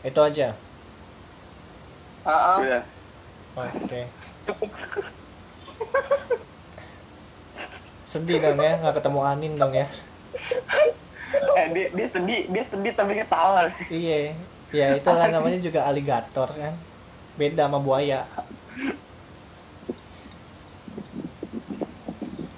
Itu 0.01 0.21
aja. 0.21 0.57
Ah, 2.25 2.33
ah. 2.33 2.57
Udah. 2.61 2.83
Oke. 3.85 4.24
Sedih 8.05 8.39
dong 8.39 8.59
ya, 8.61 8.79
nggak 8.79 8.95
ketemu 9.01 9.19
Anin 9.25 9.53
dong 9.59 9.73
ya. 9.75 9.87
Eh 11.55 11.67
dia 11.73 11.87
dia 11.91 12.07
sedih, 12.11 12.41
dia 12.47 12.63
sedih 12.67 12.93
tapi 12.95 13.19
ketawa. 13.19 13.67
Iya. 13.91 14.35
Ya 14.75 14.87
itulah 14.95 15.27
namanya 15.31 15.59
juga 15.59 15.87
aligator 15.87 16.51
kan. 16.51 16.73
Beda 17.35 17.67
sama 17.67 17.79
buaya. 17.79 18.27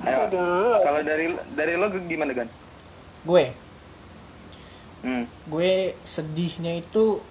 Ayo. 0.08 0.20
Kalau 0.82 1.01
dari 1.03 1.25
dari 1.53 1.74
lo 1.75 1.89
gimana 1.91 2.32
kan? 2.34 2.48
Gue, 3.27 3.51
Hmm. 5.08 5.29
gue 5.48 5.94
sedihnya 6.01 6.82
itu 6.82 7.22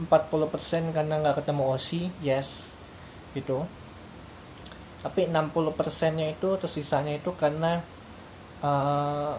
40% 0.00 0.94
karena 0.94 1.20
nggak 1.20 1.42
ketemu 1.42 1.62
Osi, 1.74 2.08
yes. 2.24 2.72
Gitu. 3.34 3.66
Tapi 5.00 5.32
60% 5.32 6.18
nya 6.18 6.26
itu 6.28 6.48
terus 6.60 6.76
sisanya 6.76 7.16
itu 7.16 7.32
karena 7.32 7.80
eh, 8.60 9.32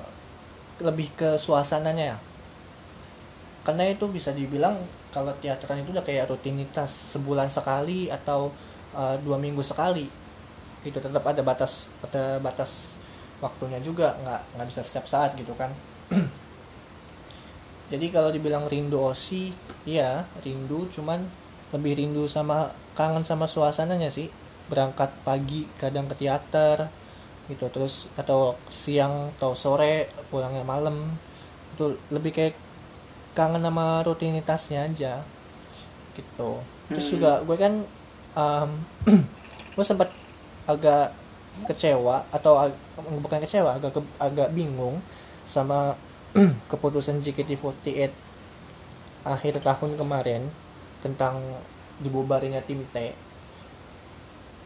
lebih 0.81 1.13
ke 1.13 1.29
suasananya 1.37 2.17
ya. 2.17 2.19
karena 3.61 3.85
itu 3.93 4.09
bisa 4.09 4.33
dibilang 4.33 4.73
kalau 5.13 5.29
teateran 5.37 5.85
itu 5.85 5.93
udah 5.93 6.01
kayak 6.01 6.25
rutinitas 6.33 7.13
sebulan 7.13 7.51
sekali 7.51 8.07
atau 8.09 8.49
uh, 8.95 9.15
dua 9.21 9.37
minggu 9.37 9.61
sekali. 9.61 10.07
Gitu 10.81 10.97
tetap 10.97 11.21
ada 11.21 11.43
batas 11.43 11.91
ada 12.01 12.39
batas 12.41 12.97
waktunya 13.43 13.77
juga 13.83 14.15
nggak 14.23 14.41
nggak 14.57 14.67
bisa 14.71 14.81
setiap 14.81 15.05
saat 15.05 15.35
gitu 15.37 15.51
kan. 15.53 15.69
Jadi 17.91 18.07
kalau 18.09 18.31
dibilang 18.31 18.65
rindu 18.71 18.97
osi 19.03 19.51
iya 19.83 20.23
rindu 20.41 20.87
cuman 20.87 21.21
lebih 21.75 21.99
rindu 21.99 22.23
sama 22.25 22.71
kangen 22.95 23.27
sama 23.27 23.45
suasananya 23.45 24.07
sih 24.07 24.31
berangkat 24.71 25.11
pagi 25.27 25.67
kadang 25.75 26.07
ke 26.07 26.15
teater 26.15 26.87
gitu. 27.51 27.67
Terus 27.67 28.07
atau 28.15 28.55
siang 28.71 29.35
atau 29.35 29.51
sore 29.51 30.07
pulangnya 30.31 30.63
malam. 30.63 30.95
Itu 31.75 31.99
lebih 32.07 32.31
kayak 32.31 32.55
kangen 33.35 33.63
sama 33.63 33.99
rutinitasnya 34.07 34.87
aja 34.87 35.19
gitu. 36.15 36.63
Terus 36.87 37.05
Hmm. 37.07 37.13
juga 37.19 37.31
gue 37.43 37.57
kan 37.59 37.73
um, 38.35 38.69
gue 39.75 39.85
sempat 39.85 40.11
agak 40.67 41.11
kecewa 41.67 42.23
atau 42.31 42.55
ag- 42.55 42.79
bukan 43.19 43.43
kecewa 43.43 43.75
agak 43.75 43.91
ke- 43.95 44.15
agak 44.19 44.55
bingung 44.55 45.03
sama 45.43 45.95
keputusan 46.71 47.19
JKT48 47.19 48.11
akhir 49.21 49.59
tahun 49.61 49.99
kemarin 49.99 50.47
tentang 51.03 51.37
dibubarinnya 52.01 52.63
tim 52.63 52.81
T 52.89 53.13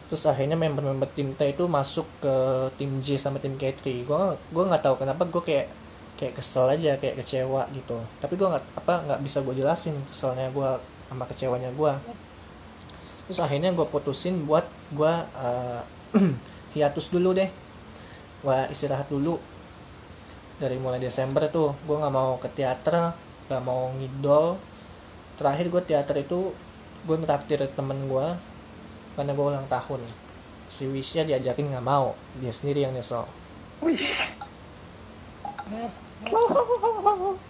terus 0.06 0.24
akhirnya 0.30 0.54
member-member 0.54 1.10
tim 1.18 1.34
T 1.34 1.42
itu 1.50 1.66
masuk 1.66 2.06
ke 2.22 2.36
tim 2.78 3.02
J 3.02 3.18
sama 3.18 3.42
tim 3.42 3.58
K3 3.58 4.06
gue 4.06 4.22
gue 4.38 4.64
nggak 4.64 4.84
tahu 4.86 5.02
kenapa 5.02 5.26
gue 5.26 5.42
kayak 5.42 5.68
kayak 6.16 6.34
kesel 6.40 6.72
aja 6.72 6.96
kayak 6.96 7.20
kecewa 7.20 7.68
gitu. 7.76 7.98
Tapi 8.22 8.34
gue 8.40 8.48
nggak 8.48 8.66
apa 8.80 8.94
nggak 9.10 9.20
bisa 9.26 9.42
gue 9.44 9.56
jelasin 9.58 9.96
keselnya 10.08 10.48
gue 10.54 10.70
sama 11.06 11.24
kecewanya 11.30 11.70
gue 11.78 11.94
terus 13.26 13.42
akhirnya 13.42 13.74
gue 13.74 13.86
putusin 13.90 14.46
buat 14.46 14.66
gue 14.94 15.14
uh, 15.42 15.82
hiatus 16.78 17.10
dulu 17.10 17.34
deh. 17.34 17.50
Gue 18.46 18.58
istirahat 18.70 19.10
dulu. 19.10 19.42
Dari 20.56 20.78
mulai 20.80 21.02
Desember 21.02 21.50
tuh 21.50 21.74
gue 21.84 21.98
nggak 21.98 22.14
mau 22.14 22.38
ke 22.38 22.48
teater 22.54 23.12
nggak 23.50 23.64
mau 23.66 23.90
ngidol. 23.98 24.62
Terakhir 25.42 25.74
gue 25.74 25.82
teater 25.84 26.16
itu 26.22 26.54
gue 27.06 27.16
ngeraktir 27.18 27.66
temen 27.74 28.06
gue 28.06 28.28
karena 29.16 29.32
gue 29.32 29.46
ulang 29.48 29.68
tahun. 29.72 30.04
Si 30.68 30.86
Wisya 30.92 31.24
diajakin 31.24 31.72
nggak 31.72 31.88
mau. 31.88 32.14
Dia 32.44 32.52
sendiri 32.52 32.84
yang 32.84 32.92
nyesel. 32.92 33.24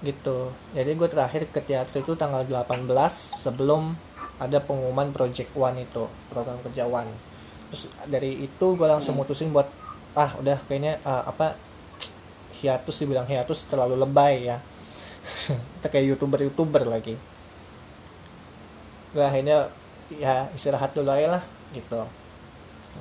Gitu. 0.06 0.38
Jadi 0.78 0.92
gue 0.94 1.10
terakhir 1.10 1.50
ke 1.50 1.60
teater 1.66 2.06
itu 2.06 2.14
tanggal 2.14 2.46
18 2.46 2.86
sebelum 3.42 3.98
ada 4.38 4.62
pengumuman 4.62 5.10
Project 5.10 5.58
One 5.58 5.82
itu 5.82 6.06
program 6.30 6.62
kerja 6.62 6.86
One. 6.86 7.10
Terus 7.74 7.90
dari 8.06 8.46
itu 8.46 8.66
gue 8.78 8.88
langsung 8.88 9.18
mutusin 9.18 9.50
buat 9.50 9.66
ah 10.16 10.32
udah 10.40 10.62
kayaknya 10.70 11.02
ah, 11.04 11.28
apa 11.28 11.58
hiatus 12.62 13.04
dibilang 13.04 13.26
hiatus 13.26 13.66
terlalu 13.66 13.98
lebay 13.98 14.54
ya. 14.54 14.62
Kita 15.82 15.88
kayak 15.90 16.14
youtuber 16.14 16.40
youtuber 16.46 16.86
lagi. 16.86 17.18
Gue 19.18 19.26
akhirnya 19.26 19.74
ya 20.22 20.46
istirahat 20.54 20.94
dulu 20.94 21.10
aja 21.10 21.42
lah 21.42 21.55
gitu. 21.76 22.08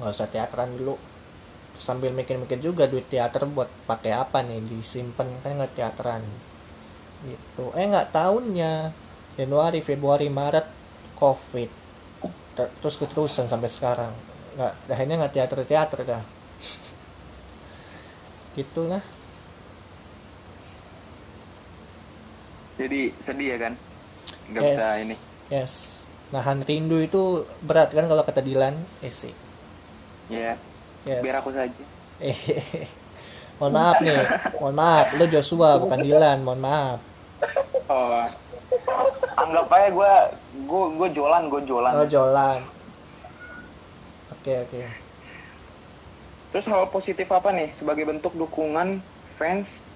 Nggak 0.03 0.11
usah 0.11 0.27
teateran 0.27 0.75
dulu. 0.75 0.99
Sambil 1.79 2.11
mikir-mikir 2.11 2.59
juga 2.59 2.91
duit 2.91 3.07
teater 3.07 3.47
buat 3.47 3.71
pakai 3.87 4.11
apa 4.15 4.43
nih 4.43 4.59
disimpan 4.67 5.31
kan 5.43 5.55
nggak 5.55 5.75
teateran. 5.79 6.23
Gitu. 7.23 7.71
Eh 7.79 7.87
nggak 7.87 8.11
tahunnya. 8.11 8.91
Januari 9.35 9.83
Februari 9.83 10.27
Maret 10.31 10.67
COVID. 11.19 11.71
Ter- 12.55 12.75
terus 12.83 12.99
keterusan 12.99 13.47
sampai 13.47 13.71
sekarang. 13.71 14.11
Nggak 14.59 14.73
akhirnya 14.91 15.17
nggak 15.23 15.35
teater 15.35 15.59
teater 15.63 16.01
dah. 16.03 16.23
Gitulah. 18.55 19.03
Jadi 22.75 23.15
sedih 23.23 23.55
ya 23.55 23.59
kan? 23.59 23.75
Nggak 24.51 24.63
Yes. 24.63 24.75
bisa 24.75 24.89
ini. 24.99 25.17
yes 25.53 25.94
nahan 26.33 26.65
rindu 26.65 27.01
itu 27.01 27.45
berat 27.61 27.93
kan 27.93 28.07
kalau 28.07 28.23
kata 28.25 28.41
Dilan? 28.41 28.75
Esi 29.01 29.33
Ya, 30.33 30.57
yes. 31.05 31.21
Biar 31.21 31.37
aku 31.41 31.53
saja. 31.53 31.85
eh 32.23 32.33
mohon 33.61 33.77
maaf 33.77 34.01
nih. 34.01 34.17
Mohon 34.57 34.77
maaf. 34.81 35.07
Lu 35.21 35.25
Joshua 35.29 35.77
bukan 35.77 36.01
Dilan. 36.01 36.41
Mohon 36.41 36.61
maaf. 36.65 36.99
Oh, 37.93 38.25
anggap 39.37 39.69
aja 39.69 39.89
gue 39.93 40.13
gue 40.65 40.85
gue 40.97 41.09
jualan 41.13 41.43
gue 41.53 41.63
jualan. 41.69 41.93
oh 41.93 42.09
Jolan 42.09 42.65
oke 44.45 44.53
oke. 44.69 44.83
Terus 46.53 46.67
hal 46.69 46.85
positif 46.93 47.27
apa 47.33 47.49
nih? 47.51 47.73
Sebagai 47.73 48.05
bentuk 48.05 48.37
dukungan 48.37 49.01
fans 49.41 49.89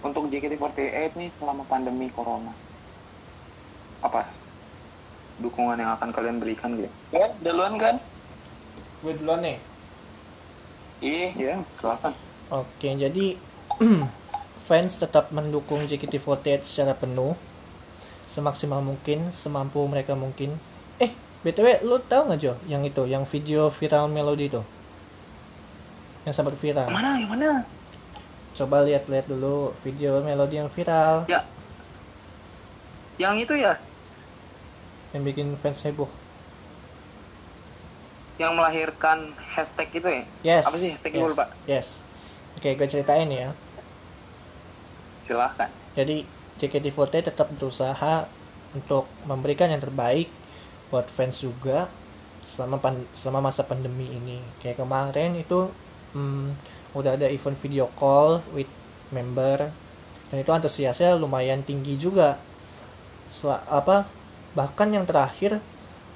untuk 0.00 0.30
JKT48 0.30 1.18
nih 1.18 1.30
selama 1.36 1.66
pandemi 1.66 2.08
corona? 2.08 2.54
Apa? 4.00 4.30
Dukungan 5.42 5.78
yang 5.78 5.94
akan 5.98 6.10
kalian 6.14 6.38
berikan 6.38 6.74
gitu? 6.78 6.90
Ya, 7.10 7.30
duluan 7.42 7.78
kan? 7.78 7.98
gue 9.04 9.12
duluan 9.20 9.44
nih 9.44 9.60
Iya. 11.04 11.28
Ya, 11.36 11.54
silakan. 11.76 12.16
Oke, 12.48 12.88
jadi 12.96 13.36
fans 14.70 14.96
tetap 14.96 15.28
mendukung 15.36 15.84
JKT48 15.84 16.64
secara 16.64 16.96
penuh, 16.96 17.36
semaksimal 18.24 18.80
mungkin, 18.80 19.28
semampu 19.28 19.84
mereka 19.84 20.16
mungkin. 20.16 20.56
Eh, 20.96 21.12
btw, 21.44 21.84
lu 21.84 22.00
tahu 22.00 22.32
nggak 22.32 22.40
Jo, 22.40 22.56
yang 22.64 22.80
itu, 22.88 23.04
yang 23.04 23.28
video 23.28 23.68
viral 23.68 24.08
melodi 24.08 24.48
itu, 24.48 24.64
yang 26.24 26.32
sempat 26.32 26.56
viral. 26.56 26.88
Mana? 26.88 27.20
Yang 27.20 27.30
mana? 27.36 27.50
Coba 28.56 28.80
lihat-lihat 28.88 29.28
dulu 29.28 29.76
video 29.84 30.24
melodi 30.24 30.56
yang 30.56 30.72
viral, 30.72 31.28
Ya. 31.28 31.44
Yang 33.20 33.44
itu 33.44 33.54
ya, 33.60 33.76
yang 35.14 35.22
bikin 35.22 35.54
fans 35.62 35.80
heboh. 35.86 36.10
yang 38.34 38.50
melahirkan 38.58 39.30
hashtag 39.54 39.94
itu 39.94 40.08
ya? 40.10 40.22
Yes. 40.42 40.66
Apa 40.66 40.74
sih 40.74 40.90
hashtagnya 40.90 41.22
yes, 41.22 41.30
lupa? 41.30 41.44
Yes. 41.70 41.88
Oke, 42.58 42.74
gue 42.74 42.88
ceritain 42.90 43.30
ya. 43.30 43.54
Silahkan. 45.22 45.70
Jadi 45.94 46.26
JKT48 46.58 47.30
tetap 47.30 47.46
berusaha 47.54 48.26
untuk 48.74 49.06
memberikan 49.30 49.70
yang 49.70 49.78
terbaik 49.78 50.26
buat 50.90 51.06
fans 51.06 51.46
juga 51.46 51.86
selama 52.42 52.82
pan- 52.82 53.06
selama 53.14 53.54
masa 53.54 53.62
pandemi 53.62 54.10
ini. 54.10 54.42
Kayak 54.58 54.82
kemarin 54.82 55.38
itu 55.38 55.70
hmm, 56.18 56.58
udah 56.98 57.14
ada 57.14 57.30
event 57.30 57.54
video 57.62 57.86
call 57.94 58.42
with 58.50 58.70
member 59.14 59.70
dan 60.34 60.36
itu 60.42 60.50
antusiasnya 60.50 61.14
lumayan 61.14 61.62
tinggi 61.62 61.94
juga. 62.02 62.34
Sel- 63.30 63.62
apa 63.70 64.10
bahkan 64.54 64.88
yang 64.88 65.02
terakhir 65.02 65.58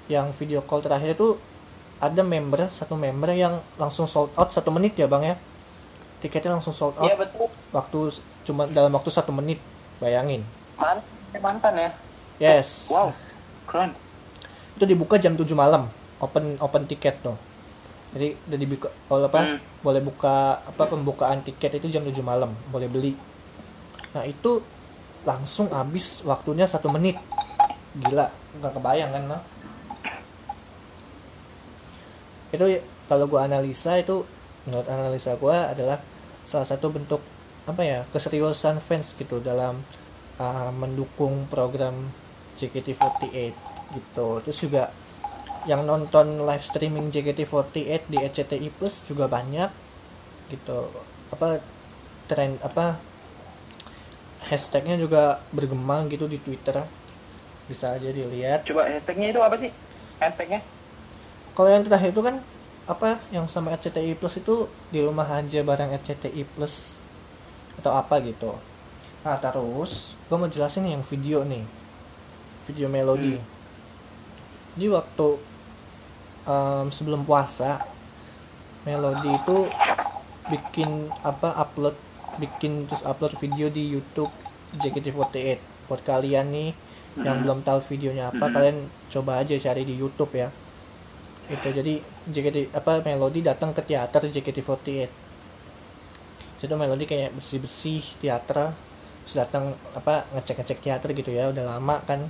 yang 0.07 0.31
video 0.33 0.63
call 0.63 0.81
terakhir 0.81 1.13
itu 1.13 1.37
ada 1.99 2.23
member 2.23 2.71
satu 2.71 2.95
member 2.95 3.31
yang 3.33 3.59
langsung 3.75 4.07
sold 4.07 4.31
out 4.33 4.49
satu 4.49 4.71
menit 4.71 4.95
ya 4.95 5.05
bang 5.05 5.25
ya 5.25 5.37
tiketnya 6.19 6.55
langsung 6.55 6.71
sold 6.71 6.95
out 6.97 7.05
Iya 7.05 7.19
betul. 7.19 7.51
waktu 7.69 7.99
cuma 8.45 8.65
dalam 8.67 8.91
waktu 8.91 9.11
satu 9.11 9.31
menit 9.31 9.59
bayangin 9.99 10.47
Man, 10.75 11.03
mantan 11.37 11.75
ya. 11.77 11.91
yes 12.41 12.87
Wow, 12.87 13.11
keren. 13.67 13.91
itu 14.75 14.87
dibuka 14.87 15.19
jam 15.19 15.35
7 15.35 15.43
malam 15.53 15.91
open 16.19 16.55
open 16.59 16.87
tiket 16.87 17.19
tuh 17.19 17.35
jadi 18.09 18.39
udah 18.41 18.59
dibuka 18.59 18.89
boleh 19.05 19.27
apa 19.27 19.41
Hmm. 19.45 19.59
boleh 19.83 20.01
buka 20.01 20.35
apa 20.61 20.83
pembukaan 20.87 21.43
tiket 21.43 21.77
itu 21.77 21.91
jam 21.91 22.01
7 22.01 22.15
malam 22.23 22.55
boleh 22.71 22.87
beli 22.87 23.13
nah 24.11 24.23
itu 24.23 24.63
langsung 25.23 25.69
habis 25.69 26.23
waktunya 26.23 26.65
satu 26.65 26.89
menit 26.89 27.19
gila 27.97 28.29
nggak 28.61 28.73
kebayang 28.77 29.11
kan 29.15 29.25
no? 29.25 29.39
itu 32.49 32.65
ya, 32.65 32.81
kalau 33.09 33.29
gua 33.29 33.45
analisa 33.45 33.97
itu 34.01 34.25
menurut 34.65 34.89
analisa 34.89 35.37
gua 35.37 35.73
adalah 35.73 36.01
salah 36.49 36.65
satu 36.65 36.89
bentuk 36.89 37.21
apa 37.69 37.85
ya 37.85 38.01
keseriusan 38.09 38.81
fans 38.81 39.13
gitu 39.13 39.45
dalam 39.45 39.85
uh, 40.41 40.73
mendukung 40.73 41.45
program 41.53 41.93
JKT48 42.57 43.55
gitu. 43.93 44.29
Terus 44.43 44.59
juga 44.59 44.89
yang 45.69 45.85
nonton 45.85 46.49
live 46.49 46.65
streaming 46.65 47.13
JKT48 47.13 48.09
di 48.09 48.17
RCTI 48.17 48.69
Plus 48.73 49.05
juga 49.05 49.29
banyak 49.29 49.69
gitu. 50.49 50.89
Apa 51.29 51.61
tren 52.25 52.57
apa 52.65 52.97
hashtagnya 54.49 54.97
juga 54.97 55.45
bergema 55.53 56.09
gitu 56.09 56.25
di 56.25 56.41
Twitter 56.41 56.81
bisa 57.69 57.95
aja 57.95 58.09
dilihat 58.09 58.65
Coba 58.65 58.89
hashtagnya 58.89 59.31
itu 59.31 59.41
apa 59.41 59.57
sih? 59.57 59.71
Hashtagnya? 60.19 60.61
kalau 61.53 61.69
yang 61.69 61.83
terakhir 61.83 62.11
itu 62.11 62.23
kan 62.23 62.39
apa 62.87 63.19
yang 63.29 63.45
sama 63.45 63.75
RCTI 63.75 64.15
Plus 64.15 64.39
itu 64.39 64.65
di 64.89 65.03
rumah 65.03 65.27
aja 65.29 65.61
bareng 65.61 65.93
RCTI 65.93 66.47
Plus 66.49 66.97
atau 67.77 67.93
apa 67.93 68.19
gitu 68.23 68.55
nah 69.21 69.37
terus 69.37 70.15
gue 70.25 70.37
mau 70.39 70.47
jelasin 70.47 70.87
yang 70.87 71.03
video 71.03 71.43
nih 71.43 71.67
video 72.65 72.87
melodi 72.87 73.37
Hmm. 73.37 73.45
jadi 74.75 74.95
waktu 74.95 75.29
em, 76.47 76.87
sebelum 76.89 77.27
puasa 77.27 77.83
melodi 78.83 79.29
itu 79.29 79.67
bikin 80.49 81.11
apa 81.21 81.53
upload 81.59 81.99
bikin 82.39 82.87
terus 82.87 83.03
upload 83.03 83.35
video 83.37 83.69
di 83.69 83.93
YouTube 83.93 84.31
JKT48 84.73 85.59
buat 85.91 86.01
kalian 86.01 86.49
nih 86.49 86.71
yang 87.17 87.41
Hmm. 87.41 87.45
belum 87.47 87.59
tahu 87.65 87.79
videonya 87.89 88.31
apa 88.31 88.45
Hmm. 88.49 88.55
kalian 88.55 88.77
coba 89.09 89.41
aja 89.41 89.55
cari 89.57 89.83
di 89.89 89.95
YouTube 89.97 90.33
ya 90.37 90.49
itu 91.49 91.69
jadi 91.73 91.95
JKT 92.29 92.77
apa 92.77 93.01
melodi 93.01 93.41
datang 93.41 93.73
ke 93.73 93.81
teater 93.81 94.29
JKT48 94.29 95.09
situ 96.61 96.75
melodi 96.77 97.09
kayak 97.09 97.33
bersih 97.33 97.63
bersih 97.65 98.05
teater 98.21 98.75
terus 99.25 99.35
datang 99.37 99.73
apa 99.97 100.29
ngecek 100.37 100.61
ngecek 100.61 100.79
teater 100.85 101.11
gitu 101.17 101.33
ya 101.33 101.49
udah 101.49 101.77
lama 101.77 102.05
kan 102.05 102.29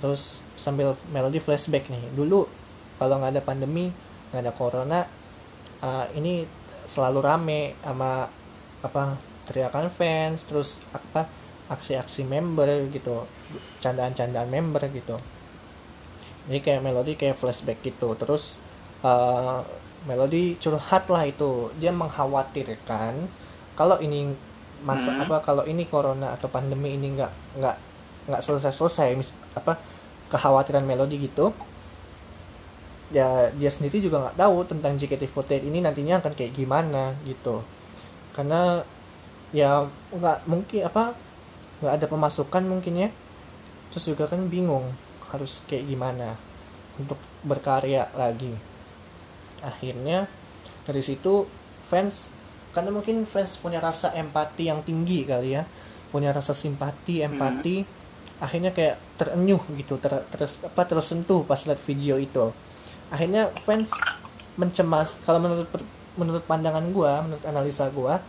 terus 0.00 0.40
sambil 0.56 0.96
melodi 1.12 1.42
flashback 1.44 1.92
nih 1.92 2.00
dulu 2.16 2.48
kalau 2.96 3.20
nggak 3.20 3.36
ada 3.36 3.42
pandemi 3.44 3.92
nggak 4.32 4.42
ada 4.48 4.52
corona 4.56 5.00
uh, 5.84 6.06
ini 6.16 6.48
selalu 6.88 7.20
rame 7.20 7.76
sama 7.84 8.24
apa 8.80 9.20
teriakan 9.44 9.92
fans 9.92 10.48
terus 10.48 10.80
apa 10.96 11.28
aksi-aksi 11.72 12.28
member 12.28 12.68
gitu 12.92 13.24
candaan-candaan 13.80 14.48
member 14.52 14.82
gitu. 14.92 15.16
Jadi 16.50 16.58
kayak 16.60 16.80
melodi 16.84 17.14
kayak 17.16 17.38
flashback 17.38 17.80
gitu. 17.86 18.14
Terus 18.18 18.58
uh, 19.06 19.62
melodi 20.06 20.58
curhat 20.58 21.06
lah 21.08 21.24
itu. 21.26 21.70
Dia 21.80 21.90
mengkhawatirkan 21.94 23.14
kalau 23.78 23.96
ini 24.02 24.34
masa 24.82 25.14
Hmm. 25.14 25.22
apa 25.22 25.38
kalau 25.46 25.62
ini 25.62 25.86
corona 25.86 26.34
atau 26.34 26.50
pandemi 26.50 26.98
ini 26.98 27.14
nggak 27.14 27.32
nggak 27.62 27.76
nggak 28.30 28.42
selesai 28.42 28.74
selesai 28.74 29.08
mis, 29.14 29.30
apa 29.54 29.78
kekhawatiran 30.30 30.82
melodi 30.84 31.16
gitu. 31.22 31.54
Ya 33.12 33.52
dia 33.52 33.70
sendiri 33.70 34.00
juga 34.00 34.16
nggak 34.24 34.38
tahu 34.40 34.56
tentang 34.64 34.96
JKT48 34.96 35.68
ini 35.68 35.78
nantinya 35.84 36.18
akan 36.24 36.32
kayak 36.32 36.52
gimana 36.56 37.12
gitu. 37.28 37.60
Karena 38.34 38.80
ya 39.52 39.84
nggak 40.16 40.38
mungkin 40.48 40.80
apa 40.88 41.12
nggak 41.82 41.98
ada 41.98 42.06
pemasukan 42.06 42.62
mungkin 42.62 42.94
ya. 42.94 43.08
Terus 43.90 44.14
juga 44.14 44.30
kan 44.30 44.46
bingung 44.46 44.86
harus 45.34 45.66
kayak 45.66 45.90
gimana 45.90 46.38
untuk 46.96 47.18
berkarya 47.42 48.06
lagi. 48.14 48.54
Akhirnya 49.60 50.30
dari 50.86 51.02
situ 51.02 51.44
fans 51.90 52.30
karena 52.72 52.94
mungkin 52.94 53.26
fans 53.26 53.58
punya 53.58 53.82
rasa 53.82 54.14
empati 54.14 54.70
yang 54.70 54.80
tinggi 54.86 55.26
kali 55.26 55.58
ya. 55.58 55.66
Punya 56.14 56.30
rasa 56.30 56.54
simpati 56.54 57.20
empati 57.26 58.00
akhirnya 58.42 58.74
kayak 58.74 58.98
terenyuh 59.22 59.62
gitu 59.78 60.02
ter, 60.02 60.18
ter- 60.34 60.66
apa 60.66 60.82
tersentuh 60.82 61.46
pas 61.46 61.62
lihat 61.62 61.78
video 61.86 62.18
itu. 62.18 62.50
Akhirnya 63.10 63.50
fans 63.62 63.90
mencemas 64.58 65.16
kalau 65.22 65.38
menurut 65.42 65.68
menurut 66.18 66.44
pandangan 66.44 66.84
gua 66.92 67.24
menurut 67.24 67.44
analisa 67.46 67.88
gua 67.88 68.20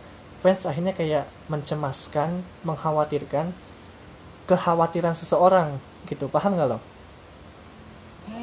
fans 0.44 0.68
akhirnya 0.68 0.92
kayak 0.92 1.24
mencemaskan 1.48 2.44
mengkhawatirkan 2.68 3.48
kekhawatiran 4.44 5.16
seseorang 5.16 5.80
gitu. 6.04 6.28
Paham 6.28 6.60
nggak 6.60 6.68
lo? 6.68 6.78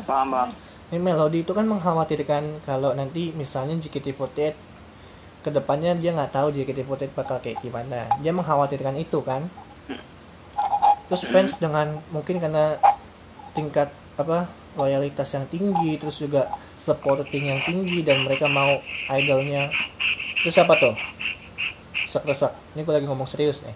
Paham 0.09 0.33
bang. 0.33 0.49
Ini 0.89 0.97
melodi 0.97 1.45
itu 1.45 1.53
kan 1.53 1.69
mengkhawatirkan 1.69 2.65
kalau 2.65 2.97
nanti 2.97 3.29
misalnya 3.37 3.77
JKT48 3.77 4.57
ke 5.45 5.49
depannya 5.53 5.93
dia 5.93 6.17
nggak 6.17 6.33
tahu 6.33 6.49
JKT48 6.49 7.13
bakal 7.13 7.37
kayak 7.37 7.61
gimana. 7.61 8.09
Dia 8.25 8.33
mengkhawatirkan 8.33 8.97
itu 8.97 9.21
kan? 9.21 9.45
Terus 11.05 11.23
fans 11.29 11.61
dengan 11.61 12.01
mungkin 12.09 12.41
karena 12.41 12.81
tingkat 13.53 13.93
apa 14.17 14.49
loyalitas 14.73 15.37
yang 15.37 15.45
tinggi 15.53 16.01
terus 16.01 16.17
juga 16.17 16.49
supporting 16.81 17.45
yang 17.45 17.61
tinggi 17.61 18.01
dan 18.01 18.25
mereka 18.25 18.49
mau 18.49 18.81
idolnya. 19.13 19.69
Terus 20.41 20.57
siapa 20.57 20.73
tuh 20.81 20.97
resak 22.11 22.27
resak 22.27 22.51
ini 22.75 22.83
gue 22.83 22.91
lagi 22.91 23.07
ngomong 23.07 23.23
serius 23.23 23.63
nih. 23.63 23.71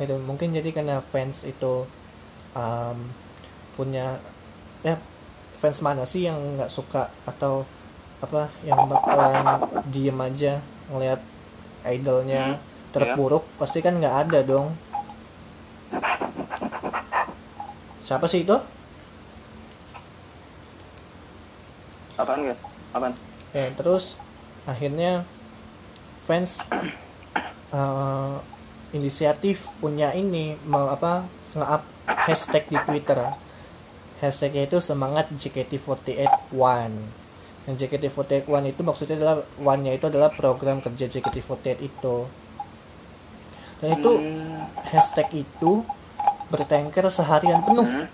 Itu 0.00 0.16
mungkin 0.24 0.56
jadi 0.56 0.72
karena 0.72 1.04
fans 1.04 1.44
itu 1.44 1.84
um, 2.56 2.98
punya 3.76 4.16
ya 4.80 4.96
fans 5.60 5.84
mana 5.84 6.08
sih 6.08 6.24
yang 6.24 6.40
nggak 6.56 6.72
suka 6.72 7.12
atau 7.28 7.68
apa 8.24 8.48
yang 8.64 8.80
bakalan 8.88 9.60
diem 9.92 10.16
aja 10.24 10.64
ngelihat 10.88 11.20
idolnya 11.84 12.56
terpuruk? 12.96 13.44
pasti 13.60 13.84
kan 13.84 14.00
nggak 14.00 14.16
ada 14.24 14.40
dong. 14.40 14.72
Siapa 18.08 18.24
sih 18.24 18.48
itu? 18.48 18.56
Apaan 22.16 22.40
guys 22.40 22.60
apaan? 22.96 23.12
Eh, 23.52 23.68
terus 23.76 24.16
akhirnya 24.66 25.22
fans 26.26 26.62
eh, 27.70 28.34
inisiatif 28.92 29.70
punya 29.78 30.10
ini 30.12 30.58
mau 30.66 30.90
apa 30.90 31.26
nge-up 31.54 31.82
hashtag 32.06 32.66
di 32.70 32.78
Twitter. 32.82 33.18
Hashtagnya 34.16 34.64
itu 34.64 34.78
semangat 34.80 35.28
JKT48 35.28 36.56
One. 36.56 36.96
Dan 37.66 37.74
JKT48 37.76 38.46
One 38.48 38.66
itu 38.70 38.80
maksudnya 38.80 39.18
adalah 39.20 39.36
One-nya 39.60 39.92
itu 39.92 40.06
adalah 40.08 40.32
program 40.32 40.80
kerja 40.80 41.10
JKT48 41.10 41.84
itu. 41.84 42.16
Dan 43.76 43.88
itu 44.00 44.12
Hmm. 44.16 44.64
hashtag 44.88 45.44
itu 45.44 45.84
bertengker 46.48 47.04
seharian 47.12 47.60
penuh 47.60 47.84
Hmm. 47.84 48.06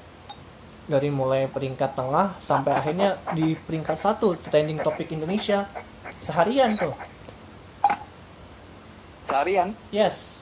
dari 0.91 1.13
mulai 1.15 1.47
peringkat 1.47 1.95
tengah 1.95 2.35
sampai 2.43 2.75
akhirnya 2.75 3.15
di 3.31 3.55
peringkat 3.55 3.95
satu 3.95 4.35
trending 4.35 4.83
topik 4.83 5.07
Indonesia 5.15 5.71
seharian 6.23 6.79
tuh. 6.79 6.95
Seharian? 9.27 9.75
Yes. 9.91 10.41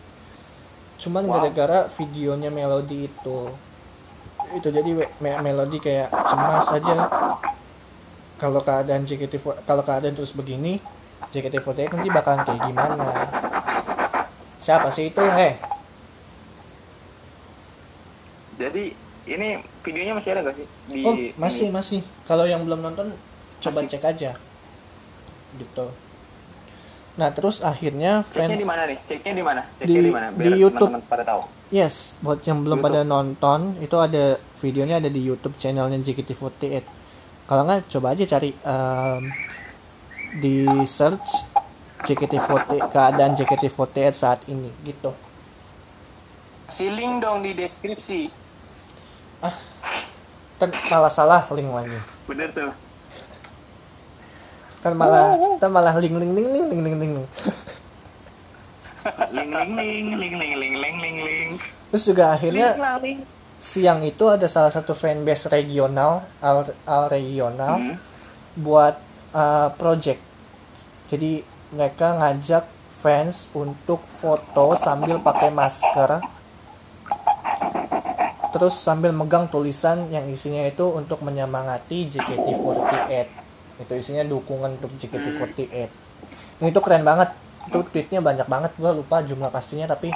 Cuman 1.01 1.25
Wow. 1.25 1.40
gara-gara 1.40 1.88
videonya 1.97 2.53
melodi 2.53 3.09
itu 3.09 3.38
itu 4.51 4.69
jadi 4.69 4.90
me- 4.93 5.40
melodi 5.40 5.79
kayak 5.79 6.11
cemas 6.11 6.69
aja. 6.71 6.97
Kalau 8.37 8.61
keadaan 8.61 9.05
JKT 9.05 9.37
kalau 9.64 9.81
keadaan 9.81 10.12
terus 10.12 10.33
begini 10.33 10.81
JKT48 11.31 11.93
nanti 11.93 12.09
bakalan 12.09 12.43
kayak 12.43 12.61
gimana? 12.66 13.05
Siapa 14.61 14.93
sih 14.93 15.09
itu 15.09 15.21
heh 15.21 15.57
jadi 18.61 18.93
ini 19.25 19.49
videonya 19.81 20.12
masih 20.12 20.31
ada 20.37 20.40
gak 20.45 20.57
sih? 20.57 20.66
Di 20.85 21.01
oh 21.01 21.16
masih 21.40 21.66
ini? 21.69 21.73
masih 21.73 22.01
kalau 22.29 22.45
yang 22.45 22.61
belum 22.61 22.85
nonton 22.85 23.09
coba 23.61 23.88
cek 23.88 24.05
aja 24.05 24.37
gitu. 25.58 25.90
Nah 27.18 27.28
terus 27.34 27.60
akhirnya 27.60 28.22
fans 28.22 28.56
di 28.56 28.64
mana 28.64 28.86
nih? 28.86 28.98
Ceknya 29.04 29.32
di 29.34 29.44
mana? 29.44 29.60
Di- 29.66 29.86
ceknya 29.86 30.02
di 30.06 30.12
mana? 30.14 30.26
Di 30.32 30.50
YouTube. 30.54 30.92
pada 31.10 31.22
tahu. 31.26 31.42
Yes 31.70 32.18
buat 32.22 32.42
yang 32.46 32.62
belum 32.62 32.78
YouTube. 32.78 32.86
pada 32.86 33.00
nonton 33.06 33.60
itu 33.82 33.96
ada 33.98 34.38
videonya 34.62 34.98
ada 35.02 35.10
di 35.10 35.20
YouTube 35.22 35.54
channelnya 35.58 35.98
JKT48 36.02 36.82
kalau 37.46 37.66
nggak 37.66 37.90
coba 37.90 38.14
aja 38.14 38.24
cari 38.26 38.54
em, 38.54 39.22
di 40.38 40.66
search 40.86 41.28
JKT48 42.06 42.90
keadaan 42.94 43.34
JKT48 43.34 44.14
saat 44.14 44.40
ini 44.46 44.70
gitu. 44.86 45.10
Si 46.70 46.86
link 46.86 47.20
dong 47.20 47.42
di 47.42 47.52
deskripsi. 47.58 48.30
kan 50.60 50.68
malah 50.92 51.08
salah 51.08 51.42
link 51.56 51.72
lagi. 51.72 51.98
Bener 52.28 52.52
tuh 52.52 52.89
kan 54.81 54.93
malah 54.97 55.37
kan 55.61 55.69
malah 55.69 55.95
link 56.01 56.16
link 56.16 56.33
link 56.33 56.49
link 56.49 56.66
link 56.69 56.83
link 56.83 56.97
link 56.97 57.14
ling 59.33 59.51
ling 59.53 59.71
ling 59.77 60.07
ling 60.16 60.35
ling 60.37 60.55
ling 60.61 60.75
ling 60.77 60.97
ling 61.01 61.16
ling 61.25 61.51
terus 61.90 62.05
juga 62.05 62.33
akhirnya 62.37 62.77
Ling, 62.77 63.01
ling. 63.03 63.19
siang 63.61 64.01
itu 64.01 64.25
ada 64.29 64.49
salah 64.49 64.73
satu 64.73 64.93
fanbase 64.93 65.49
regional 65.49 66.25
al, 66.40 66.69
al 66.85 67.05
regional 67.09 67.77
Hmm. 67.77 67.97
buat 68.57 68.97
uh, 69.33 69.69
project 69.77 70.21
jadi 71.09 71.43
mereka 71.71 72.19
ngajak 72.19 72.64
fans 73.01 73.49
untuk 73.57 74.05
foto 74.21 74.77
sambil 74.77 75.16
pakai 75.21 75.49
masker 75.49 76.21
terus 78.51 78.75
sambil 78.75 79.14
megang 79.14 79.47
tulisan 79.47 80.11
yang 80.11 80.27
isinya 80.27 80.66
itu 80.66 80.83
untuk 80.90 81.23
menyemangati 81.23 82.11
JKT48 82.11 83.39
itu 83.81 83.93
isinya 83.97 84.25
dukungan 84.29 84.77
untuk 84.77 84.93
JKT48 85.01 85.88
Dan 86.61 86.66
itu 86.69 86.81
keren 86.85 87.05
banget. 87.05 87.33
Itu 87.69 87.81
tweetnya 87.88 88.21
banyak 88.21 88.45
banget. 88.45 88.71
Gua 88.77 88.93
lupa 88.93 89.25
jumlah 89.25 89.49
pastinya 89.49 89.88
tapi 89.88 90.12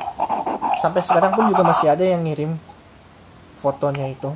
sampai 0.81 1.01
sekarang 1.01 1.33
pun 1.33 1.49
juga 1.49 1.65
masih 1.65 1.89
ada 1.89 2.05
yang 2.05 2.21
ngirim 2.21 2.61
fotonya 3.57 4.13
itu. 4.13 4.29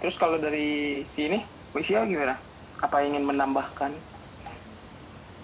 Terus 0.00 0.16
kalau 0.16 0.40
dari 0.40 1.02
sini 1.12 1.44
Wisia 1.76 2.08
gimana? 2.08 2.40
Apa 2.80 3.04
ingin 3.04 3.28
menambahkan? 3.28 3.92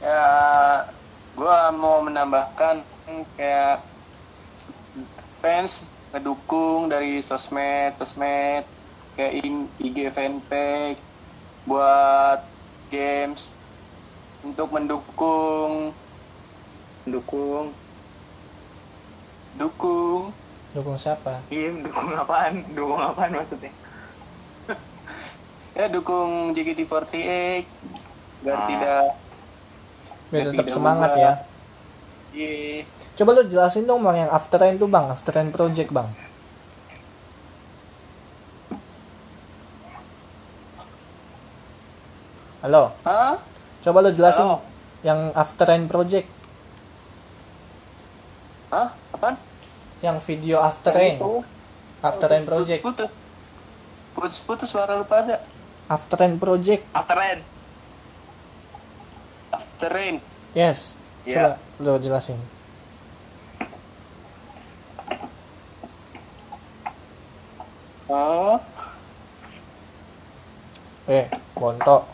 Ya 0.00 0.24
gua 1.36 1.68
mau 1.76 2.00
menambahkan 2.00 2.80
kayak 3.36 3.84
fans 5.42 5.90
ngedukung 6.12 6.92
dari 6.92 7.24
sosmed 7.24 7.96
sosmed 7.96 8.64
kayak 9.12 9.32
in- 9.40 9.70
IG 9.78 10.08
fanpage 10.08 11.00
buat 11.64 12.42
games 12.88 13.54
untuk 14.42 14.68
mendukung. 14.68 15.92
Dukung 17.02 17.74
dukung. 19.54 20.32
Dukung 20.72 20.96
siapa? 20.96 21.44
Iya 21.46 21.76
dukung 21.78 22.08
apaan? 22.10 22.64
Dukung 22.72 23.00
apaan 23.00 23.32
maksudnya? 23.32 23.72
Ya 25.72 25.88
dukung 25.88 26.52
JKT48 26.52 27.64
biar 28.42 28.54
Ah. 28.54 28.66
tidak 28.66 29.04
biar 30.28 30.42
Ya, 30.42 30.44
tetap 30.46 30.56
tidak 30.58 30.68
semangat 30.70 31.10
ubah. 31.10 31.18
ya. 31.18 31.32
Iya. 32.32 32.84
Coba 33.12 33.30
lu 33.32 33.42
jelasin 33.44 33.84
dong 33.84 34.00
bang 34.02 34.16
yang 34.18 34.30
after 34.30 34.56
rain 34.56 34.76
tuh 34.76 34.86
bang. 34.86 35.04
After 35.06 35.32
rain 35.32 35.48
project 35.48 35.88
bang 35.90 36.08
halo 42.62 42.94
Hah? 43.02 43.36
coba 43.82 43.98
lu 44.00 44.10
jelasin 44.12 44.46
Halo. 44.46 44.58
yang 45.02 45.20
after 45.34 45.66
rain 45.66 45.86
project 45.86 46.26
Hah? 48.70 48.88
Apaan? 49.12 49.36
yang 50.00 50.18
video 50.20 50.58
after 50.60 50.90
rain 50.92 51.18
after 52.00 52.26
rain 52.26 52.42
project 52.42 52.80
Putus-putus. 52.80 53.10
Putus-putus 54.12 54.68
suara 54.68 54.94
lu 54.94 55.06
pada. 55.06 55.42
after 55.88 56.16
rain 56.16 56.36
project 56.36 56.82
after 56.92 57.16
rain 57.16 57.38
After 59.52 59.88
rain. 59.90 60.16
yes 60.54 60.96
Iya. 61.22 61.34
coba 61.36 61.50
lu 61.78 61.92
jelasin 61.98 62.38
Oh, 68.08 68.60
eh 71.08 71.24
bontok 71.54 72.04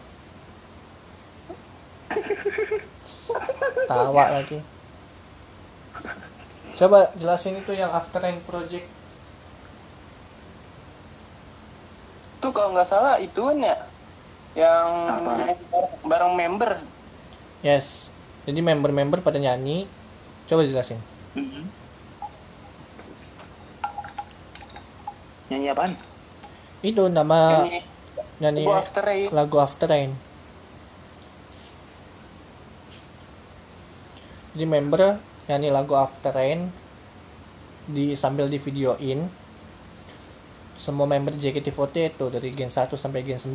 tawa 3.87 4.25
lagi. 4.33 4.59
Coba 6.75 7.11
jelasin 7.15 7.59
itu 7.59 7.73
yang 7.73 7.91
after 7.91 8.19
rain 8.19 8.39
project. 8.45 8.87
Tuh 12.39 12.55
kalau 12.55 12.71
nggak 12.71 12.87
salah 12.87 13.19
itu 13.19 13.41
kan 13.41 13.59
ya. 13.59 13.77
Yang 14.55 14.89
Apa? 15.11 15.33
bareng 16.03 16.35
member. 16.35 16.71
yes. 17.61 18.09
Jadi 18.49 18.65
member-member 18.65 19.21
pada 19.21 19.37
nyanyi. 19.37 19.85
Coba 20.47 20.65
jelasin. 20.65 20.97
Nyanyi 25.49 25.69
apaan? 25.69 25.93
Itu 26.81 27.09
nama 27.09 27.65
Nyanyi 27.65 27.81
nyanyi 28.39 28.63
lagu 28.63 28.79
after 28.79 29.03
rain. 29.03 29.29
lagu 29.35 29.57
after 29.59 29.87
rain 29.91 30.11
jadi 34.59 34.67
member 34.67 35.23
nyanyi 35.47 35.71
lagu 35.71 35.95
after 35.95 36.35
rain 36.35 36.75
di 37.87 38.19
sambil 38.19 38.51
di 38.51 38.59
videoin 38.59 39.31
semua 40.75 41.07
member 41.07 41.39
JKT48 41.39 41.95
itu 42.19 42.27
dari 42.27 42.51
gen 42.51 42.67
1 42.67 42.91
sampai 42.99 43.23
gen 43.23 43.39
9 43.39 43.55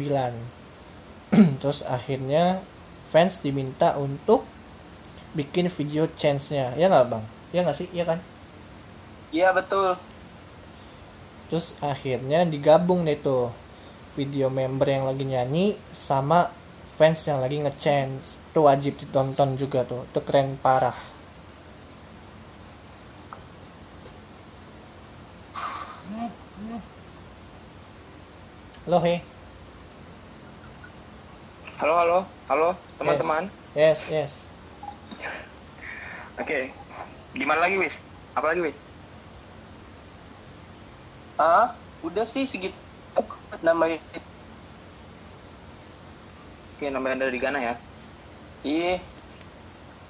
terus 1.59 1.83
akhirnya 1.83 2.63
fans 3.11 3.43
diminta 3.43 3.99
untuk 3.99 4.47
bikin 5.37 5.69
video 5.69 6.09
chance-nya. 6.13 6.73
Ya 6.77 6.89
nggak 6.89 7.09
bang? 7.09 7.23
Ya 7.53 7.61
nggak 7.61 7.77
sih? 7.77 7.89
Iya 7.93 8.05
kan? 8.09 8.19
Iya 9.29 9.53
betul. 9.53 9.97
terus 11.51 11.77
akhirnya 11.85 12.49
digabung 12.49 13.05
deh 13.05 13.13
tuh 13.13 13.53
video 14.17 14.49
member 14.49 14.89
yang 14.89 15.05
lagi 15.05 15.21
nyanyi 15.21 15.77
sama 15.93 16.49
fans 16.93 17.25
yang 17.25 17.41
lagi 17.41 17.57
nge-chance. 17.61 18.37
Itu 18.53 18.69
wajib 18.69 19.01
ditonton 19.01 19.57
juga 19.57 19.81
tuh. 19.85 20.05
Itu 20.05 20.19
keren 20.21 20.57
parah. 20.61 20.95
Halo 28.83 28.99
he. 29.07 29.23
Halo 31.79 31.93
halo. 31.97 32.19
Halo 32.51 32.69
teman-teman. 32.99 33.47
Yes 33.73 34.11
yes. 34.11 34.31
Oke. 36.37 36.69
Gimana 37.33 37.65
lagi 37.65 37.79
wis? 37.79 37.97
Apa 38.37 38.53
lagi 38.53 38.61
wis? 38.69 38.77
Ah, 41.39 41.73
udah 42.05 42.27
sih 42.27 42.45
segitu. 42.45 42.75
Namanya. 43.65 43.97
Oke 46.83 46.91
namanya 46.91 47.31
dari 47.31 47.39
Ghana 47.39 47.59
ya 47.63 47.75
Iya. 48.67 48.99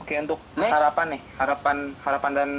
oke 0.01 0.13
untuk 0.25 0.41
Next. 0.57 0.73
harapan 0.73 1.07
nih 1.13 1.21
harapan 1.37 1.77
harapan 2.01 2.31
dan 2.33 2.49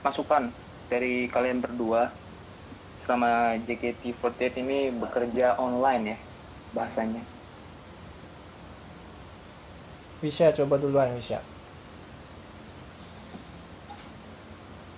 masukan 0.00 0.48
dari 0.88 1.28
kalian 1.28 1.60
berdua 1.60 2.08
selama 3.04 3.60
JKT48 3.68 4.64
ini 4.64 4.96
bekerja 4.96 5.60
online 5.60 6.16
ya 6.16 6.18
bahasanya 6.72 7.20
bisa 10.24 10.48
coba 10.56 10.80
duluan 10.80 11.12
bisa 11.12 11.44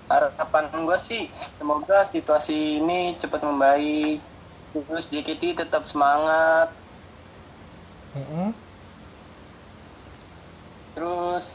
Harapan 0.07 0.71
gue 0.87 0.99
sih 1.03 1.27
semoga 1.59 2.07
situasi 2.07 2.79
ini 2.79 3.19
cepat 3.19 3.43
membaik. 3.43 4.23
Terus 4.71 5.11
JKT 5.11 5.67
tetap 5.67 5.83
semangat. 5.91 6.71
Mm-mm. 8.17 8.49
Terus 10.97 11.47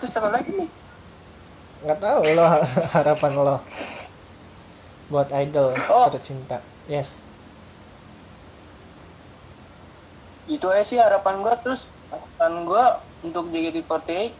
Terus 0.00 0.16
apa 0.16 0.28
lagi 0.32 0.50
nih? 0.56 0.70
nggak 1.80 1.96
tahu 1.96 2.36
lo 2.36 2.44
harapan 2.96 3.32
lo 3.40 3.56
buat 5.08 5.32
idol 5.32 5.72
Oh. 5.88 6.12
tercinta 6.12 6.60
yes 6.84 7.24
itu 10.44 10.60
aja 10.68 10.84
sih 10.84 11.00
harapan 11.00 11.40
gua 11.40 11.56
terus 11.56 11.88
harapan 12.12 12.68
gua 12.68 12.84
untuk 13.24 13.48
JKT48 13.48 14.12
eh, 14.12 14.30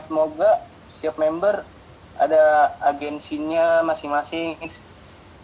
semoga 0.00 0.64
setiap 0.96 1.20
member 1.20 1.68
ada 2.16 2.72
agensinya 2.80 3.84
masing-masing 3.84 4.56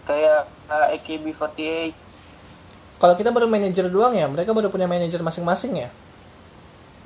kayak 0.06 0.46
eh, 0.70 0.94
AKB48 0.96 1.92
kalau 2.96 3.14
kita 3.18 3.28
baru 3.28 3.44
manajer 3.50 3.92
doang 3.92 4.16
ya 4.16 4.24
mereka 4.24 4.56
baru 4.56 4.72
punya 4.72 4.88
manajer 4.88 5.20
masing-masing 5.20 5.84
ya? 5.84 5.88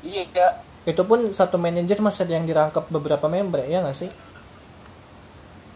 Iya 0.07 0.23
ya 0.31 0.49
itu 0.89 1.03
pun 1.05 1.29
satu 1.29 1.61
manajer 1.61 2.01
masih 2.01 2.25
ada 2.25 2.35
yang 2.41 2.47
dirangkap 2.49 2.89
beberapa 2.89 3.29
member 3.29 3.61
ya 3.69 3.85
nggak 3.85 3.97
sih? 3.97 4.11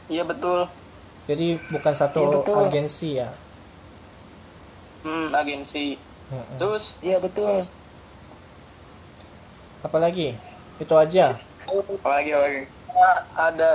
Iya 0.08 0.24
betul. 0.24 0.64
Jadi 1.28 1.60
bukan 1.68 1.94
satu 1.96 2.20
Iya, 2.20 2.32
betul. 2.40 2.54
agensi 2.56 3.08
ya? 3.20 3.28
Hmm, 5.04 5.28
agensi. 5.32 6.00
Mm-mm. 6.32 6.56
terus? 6.56 7.04
Iya 7.04 7.20
betul. 7.20 7.68
Apalagi? 9.84 10.32
Itu 10.80 10.94
aja. 10.96 11.36
Apalagi 11.68 12.30
apalagi. 12.32 12.62
Eh, 12.94 13.18
ada 13.36 13.70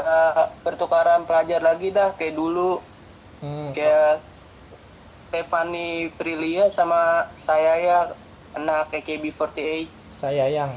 pertukaran 0.66 1.30
pelajar 1.30 1.62
lagi 1.62 1.94
dah 1.94 2.10
kayak 2.18 2.34
dulu 2.34 2.82
Hmm, 3.40 3.72
kayak 3.72 4.20
Stefani 5.30 6.10
Prilia 6.18 6.68
sama 6.74 7.30
saya 7.38 7.78
ya 7.80 8.00
anak 8.58 8.92
AKB48 8.92 10.00
saya 10.20 10.52
yang. 10.52 10.76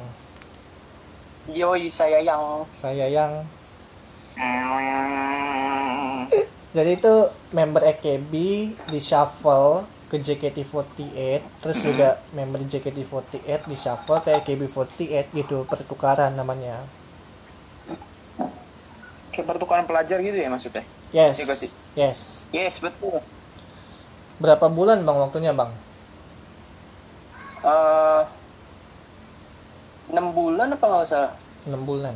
Yoi 1.50 1.90
saya 1.90 2.22
yang. 2.22 2.62
Saya 2.70 3.10
yang. 3.10 3.42
Jadi 6.76 6.90
itu 6.94 7.14
member 7.50 7.82
AKB 7.82 8.32
di 8.78 9.00
shuffle 9.02 9.82
ke 10.06 10.20
JKT48 10.20 11.40
terus 11.58 11.78
juga 11.82 12.20
member 12.36 12.62
JKT48 12.68 13.66
di 13.66 13.76
shuffle 13.76 14.20
ke 14.22 14.30
AKB48 14.44 15.32
gitu 15.32 15.64
pertukaran 15.64 16.36
namanya 16.36 16.84
kayak 19.32 19.48
pertukaran 19.48 19.88
pelajar 19.88 20.20
gitu 20.20 20.36
ya 20.36 20.52
maksudnya? 20.52 20.84
Yes 21.10 21.40
Goti. 21.40 21.68
yes. 21.96 22.20
Yes 22.52 22.76
betul. 22.78 23.24
Berapa 24.36 24.68
bulan 24.68 25.04
bang 25.04 25.18
waktunya 25.18 25.52
bang? 25.56 25.72
Eh, 27.62 28.22
enam 30.12 30.34
bulan 30.36 30.76
apa 30.76 30.84
nggak 30.84 31.04
usah 31.08 31.24
6 31.64 31.88
bulan. 31.88 32.14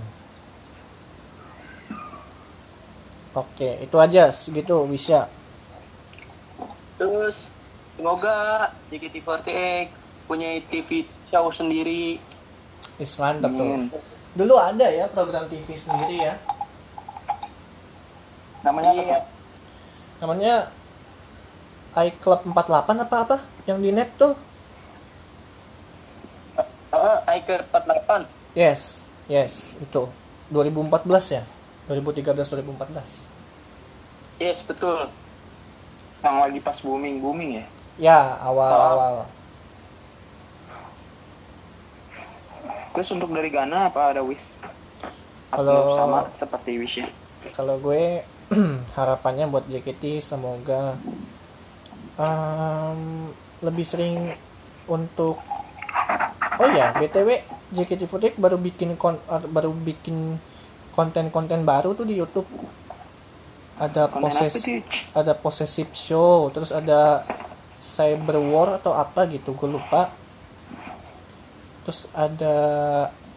Oke 3.36 3.80
itu 3.84 3.96
aja 4.00 4.32
segitu 4.32 4.84
bisa 4.88 5.28
terus 6.96 7.52
semoga 7.92 8.72
JKT48 8.88 9.52
punya 10.24 10.56
TV 10.72 11.04
show 11.28 11.52
sendiri. 11.52 12.16
Is 12.96 13.20
mantap 13.20 13.52
tuh. 13.52 13.92
Dulu 14.32 14.54
ada 14.56 14.88
ya 14.88 15.04
program 15.12 15.44
TV 15.46 15.68
sendiri 15.76 16.26
ya 16.26 16.34
namanya 18.66 18.90
apa 18.90 18.98
Iya. 19.00 19.18
namanya 20.18 20.54
iClub 21.96 22.42
48 22.44 22.98
apa 23.00 23.16
apa? 23.16 23.36
Yang 23.64 23.78
di 23.80 23.90
net 23.90 24.10
tuh? 24.16 24.34
Ah, 26.90 27.20
Iker 27.30 27.62
48 27.64 28.26
yes 28.52 29.06
yes 29.26 29.76
itu. 29.78 30.08
2014 30.48 31.06
ya? 31.32 31.42
2013 31.86 32.34
2014 32.34 33.26
yes 34.38 34.60
betul. 34.62 35.06
Yang 36.20 36.36
lagi 36.36 36.58
pas 36.60 36.78
booming 36.80 37.20
booming 37.20 37.50
ya? 37.54 37.64
Ya 37.96 38.20
awal 38.40 38.66
awal. 38.68 39.14
Terus 42.92 43.08
untuk 43.10 43.28
dari 43.30 43.48
Ghana 43.48 43.88
apa 43.88 44.10
ada 44.10 44.20
wish? 44.20 44.40
Kalau- 45.48 45.96
sama 45.96 46.18
seperti 46.34 46.76
wish 46.76 46.98
ya 46.98 47.08
kalau 47.48 47.78
gue 47.78 48.26
harapannya 48.98 49.50
buat 49.50 49.66
JKT 49.66 50.22
semoga 50.22 50.94
em, 52.20 53.30
lebih 53.64 53.86
sering 53.86 54.30
untuk 54.86 55.40
oh 56.56 56.70
ya 56.70 56.94
btw 56.94 57.56
JKT48 57.74 58.38
baru 58.38 58.56
bikin 58.62 58.94
kon, 58.94 59.18
eh, 59.18 59.42
baru 59.50 59.74
bikin 59.74 60.38
konten-konten 60.94 61.66
baru 61.66 61.92
tuh 61.92 62.06
di 62.06 62.14
YouTube. 62.14 62.46
Ada 63.76 64.08
proses 64.08 64.56
ada 65.12 65.36
possessive 65.36 65.92
show 65.92 66.48
terus 66.48 66.72
ada 66.72 67.26
cyber 67.76 68.40
war 68.40 68.80
atau 68.80 68.96
apa 68.96 69.28
gitu 69.28 69.52
gue 69.52 69.68
lupa. 69.68 70.08
Terus 71.84 72.08
ada 72.16 72.56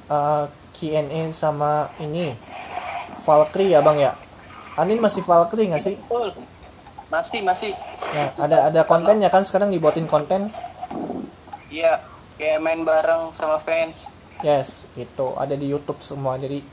uh, 0.08 0.46
Q&A 0.74 1.30
sama 1.36 1.92
ini 2.00 2.34
Valkyrie 3.28 3.76
ya 3.76 3.84
bang 3.84 4.10
ya 4.10 4.14
Anin 4.80 5.04
masih 5.04 5.20
Valkyrie 5.28 5.68
nggak 5.68 5.84
sih? 5.84 5.96
Betul. 6.00 6.32
Masih 7.12 7.44
masih. 7.44 7.76
Nah 8.16 8.32
ada 8.40 8.72
ada 8.72 8.82
kontennya 8.88 9.28
kan 9.28 9.44
sekarang 9.44 9.74
dibuatin 9.76 10.08
konten. 10.08 10.54
Iya 11.68 12.00
kayak 12.40 12.64
main 12.64 12.88
bareng 12.88 13.36
sama 13.36 13.60
fans. 13.60 14.16
Yes 14.40 14.88
gitu 14.96 15.36
ada 15.36 15.52
di 15.60 15.68
YouTube 15.68 16.00
semua. 16.00 16.40
Jadi 16.40 16.64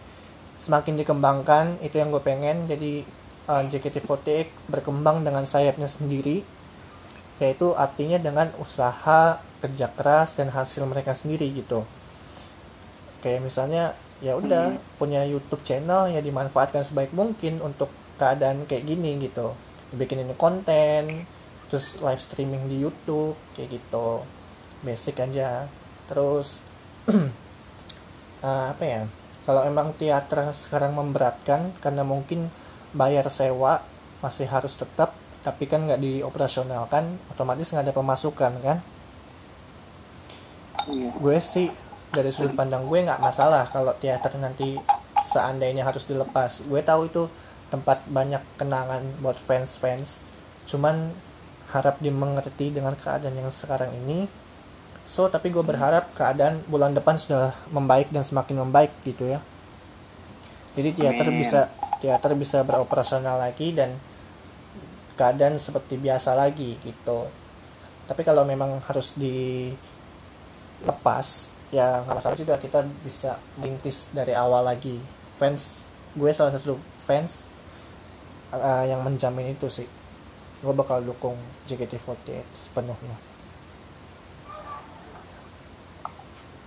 semakin 0.57 0.95
dikembangkan 1.03 1.83
itu 1.83 1.99
yang 1.99 2.15
gue 2.15 2.23
pengen. 2.23 2.71
Jadi 2.71 3.03
uh, 3.51 3.67
JKT48 3.67 4.71
berkembang 4.71 5.27
dengan 5.27 5.43
sayapnya 5.43 5.91
sendiri. 5.91 6.47
Yaitu 7.43 7.77
artinya 7.77 8.17
dengan 8.17 8.49
usaha 8.63 9.43
kerja 9.61 9.93
keras 9.93 10.39
dan 10.39 10.55
hasil 10.55 10.87
mereka 10.87 11.13
sendiri 11.13 11.51
gitu. 11.53 11.83
Kayak 13.21 13.45
misalnya 13.45 13.93
ya 14.25 14.33
udah 14.37 14.81
punya 14.97 15.29
YouTube 15.29 15.61
channel 15.61 16.09
ya 16.09 16.25
dimanfaatkan 16.25 16.81
sebaik 16.81 17.13
mungkin 17.13 17.61
untuk 17.61 17.93
keadaan 18.17 18.65
kayak 18.65 18.89
gini 18.89 19.21
gitu. 19.21 19.53
Bikin 19.93 20.25
ini 20.25 20.35
konten 20.37 21.29
terus 21.67 21.99
live 22.01 22.23
streaming 22.23 22.71
di 22.71 22.81
YouTube 22.81 23.37
kayak 23.53 23.77
gitu. 23.77 24.25
Basic 24.81 25.17
aja. 25.21 25.69
Terus 26.09 26.65
eh, 28.47 28.67
apa 28.73 28.85
ya? 28.85 29.03
Kalau 29.47 29.63
emang 29.63 29.95
teater 29.95 30.51
sekarang 30.57 30.97
memberatkan 30.99 31.71
karena 31.79 32.03
mungkin 32.03 32.51
bayar 32.97 33.31
sewa 33.31 33.85
masih 34.25 34.49
harus 34.49 34.75
tetap 34.75 35.15
tapi 35.47 35.71
kan 35.71 35.87
nggak 35.87 36.03
dioperasionalkan 36.03 37.07
otomatis 37.31 37.71
nggak 37.71 37.87
ada 37.87 37.95
pemasukan 37.95 38.53
kan? 38.65 38.79
Iya. 40.91 41.11
Gue 41.15 41.39
sih 41.39 41.71
dari 42.15 42.31
sudut 42.31 42.55
pandang 42.55 42.87
gue 42.87 43.03
nggak 43.03 43.19
masalah 43.19 43.67
kalau 43.71 43.93
teater 43.99 44.35
nanti 44.39 44.79
seandainya 45.23 45.83
harus 45.83 46.07
dilepas. 46.07 46.63
Gue 46.67 46.83
tahu 46.83 47.11
itu 47.11 47.27
tempat 47.71 48.07
banyak 48.07 48.43
kenangan 48.59 49.03
buat 49.19 49.35
fans-fans. 49.41 50.23
Cuman 50.71 51.11
harap 51.75 51.99
dimengerti 51.99 52.71
dengan 52.71 52.95
keadaan 52.95 53.35
yang 53.35 53.51
sekarang 53.51 53.91
ini. 54.07 54.31
So 55.07 55.27
tapi 55.31 55.51
gue 55.51 55.63
berharap 55.63 56.15
keadaan 56.15 56.63
bulan 56.71 56.95
depan 56.95 57.19
sudah 57.19 57.55
membaik 57.71 58.11
dan 58.15 58.23
semakin 58.23 58.63
membaik 58.67 58.91
gitu 59.03 59.27
ya. 59.27 59.43
Jadi 60.79 60.93
teater 60.95 61.31
Amin. 61.31 61.41
bisa 61.43 61.71
teater 62.03 62.37
bisa 62.37 62.61
beroperasional 62.63 63.41
lagi 63.41 63.73
dan 63.73 63.97
keadaan 65.17 65.57
seperti 65.57 65.97
biasa 65.97 66.37
lagi 66.37 66.77
gitu. 66.85 67.27
Tapi 68.07 68.23
kalau 68.23 68.45
memang 68.47 68.79
harus 68.87 69.17
dilepas 69.19 69.67
ya 71.75 72.03
nggak 72.07 72.17
masalah 72.17 72.39
juga 72.39 72.55
kita 72.63 72.87
bisa 73.03 73.39
rintis 73.59 74.15
dari 74.15 74.33
awal 74.33 74.67
lagi. 74.67 74.99
Fans 75.41 75.83
gue 76.17 76.31
salah 76.33 76.55
satu 76.55 76.79
fans 77.05 77.45
uh, 78.55 78.85
yang 78.87 79.03
menjamin 79.03 79.53
itu 79.53 79.69
sih. 79.69 79.89
Gue 80.63 80.73
bakal 80.73 81.05
dukung 81.05 81.37
JKT48 81.69 82.45
sepenuhnya. 82.55 83.17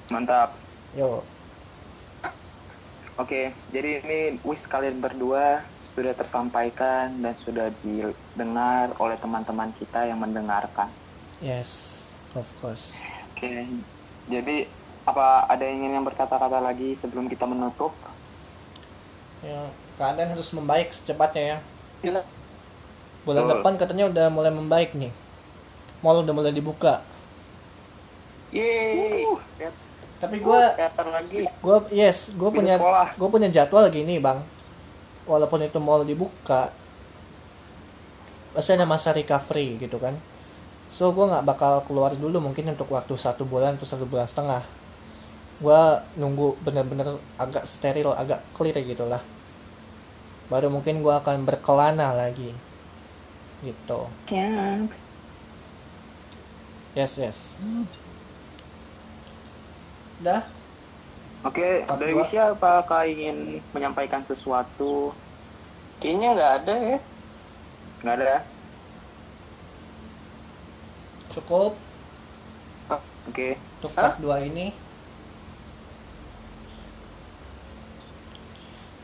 Mantap. 0.09 0.53
Yo. 0.97 1.21
Oke, 3.19 3.51
jadi 3.75 3.99
ini 3.99 4.39
wish 4.47 4.63
kalian 4.65 5.03
berdua 5.03 5.61
sudah 5.91 6.15
tersampaikan 6.15 7.11
dan 7.19 7.35
sudah 7.35 7.67
didengar 7.83 8.95
oleh 8.95 9.19
teman-teman 9.19 9.75
kita 9.75 10.07
yang 10.07 10.23
mendengarkan. 10.23 10.87
yes 11.43 11.99
of 12.31 12.47
course. 12.63 12.95
Oke, 13.35 13.67
jadi 14.31 14.67
apa 15.09 15.49
ada 15.49 15.63
yang 15.65 15.83
ingin 15.83 15.91
yang 16.01 16.05
berkata-kata 16.05 16.61
lagi 16.61 16.93
sebelum 16.93 17.25
kita 17.25 17.49
menutup? 17.49 17.91
ya 19.39 19.71
keadaan 19.95 20.35
harus 20.35 20.51
membaik 20.55 20.91
secepatnya 20.91 21.43
ya. 21.43 21.57
Gila. 21.99 22.23
bulan 23.27 23.43
Betul. 23.45 23.53
depan 23.59 23.73
katanya 23.75 24.05
udah 24.07 24.25
mulai 24.31 24.51
membaik 24.51 24.95
nih. 24.95 25.11
Mall 25.99 26.23
udah 26.23 26.31
mulai 26.31 26.55
dibuka. 26.55 27.03
Yeay. 28.55 29.27
tapi 30.19 30.35
gue 30.43 30.61
lagi. 31.15 31.47
gue 31.47 31.77
yes 31.95 32.35
gue 32.35 32.49
punya 32.51 32.75
gue 33.15 33.29
punya 33.29 33.47
jadwal 33.51 33.87
gini 33.91 34.19
bang. 34.23 34.39
Walaupun 35.27 35.63
itu 35.67 35.77
mall 35.83 36.07
dibuka 36.07 36.71
pasti 38.49 38.73
ada 38.75 38.87
masa 38.87 39.11
recovery 39.11 39.77
gitu 39.79 39.99
kan. 39.99 40.15
So 40.89 41.11
gue 41.11 41.27
nggak 41.27 41.45
bakal 41.45 41.83
keluar 41.85 42.15
dulu 42.15 42.39
mungkin 42.39 42.71
untuk 42.71 42.91
waktu 42.91 43.13
satu 43.13 43.45
bulan 43.45 43.77
atau 43.77 43.87
satu 43.87 44.09
bulan 44.09 44.25
setengah 44.25 44.78
gue 45.59 45.81
nunggu 46.15 46.55
bener-bener 46.63 47.07
agak 47.35 47.67
steril 47.67 48.15
agak 48.15 48.39
clear 48.55 48.79
gitu 48.79 49.03
lah 49.03 49.19
baru 50.47 50.71
mungkin 50.71 51.03
gue 51.03 51.11
akan 51.11 51.43
berkelana 51.43 52.15
lagi 52.15 52.55
gitu 53.61 54.07
Ya. 54.31 54.79
yes 56.95 57.19
yes 57.19 57.39
udah 60.19 60.43
Oke, 61.39 61.87
Part 61.87 62.03
dari 62.03 62.11
dua. 62.11 62.27
Wisya 62.27 62.51
apakah 62.51 63.07
ingin 63.07 63.63
menyampaikan 63.71 64.19
sesuatu? 64.27 65.15
kayaknya 65.99 66.35
nggak 66.35 66.53
ada 66.59 66.75
ya 66.75 66.97
Nggak 67.99 68.15
ada 68.15 68.25
ya? 68.27 68.39
cukup 71.29 71.75
Oke, 73.29 73.55
untuk 73.77 73.91
Hah? 73.93 74.03
part 74.09 74.17
2 74.19 74.49
ini 74.49 74.73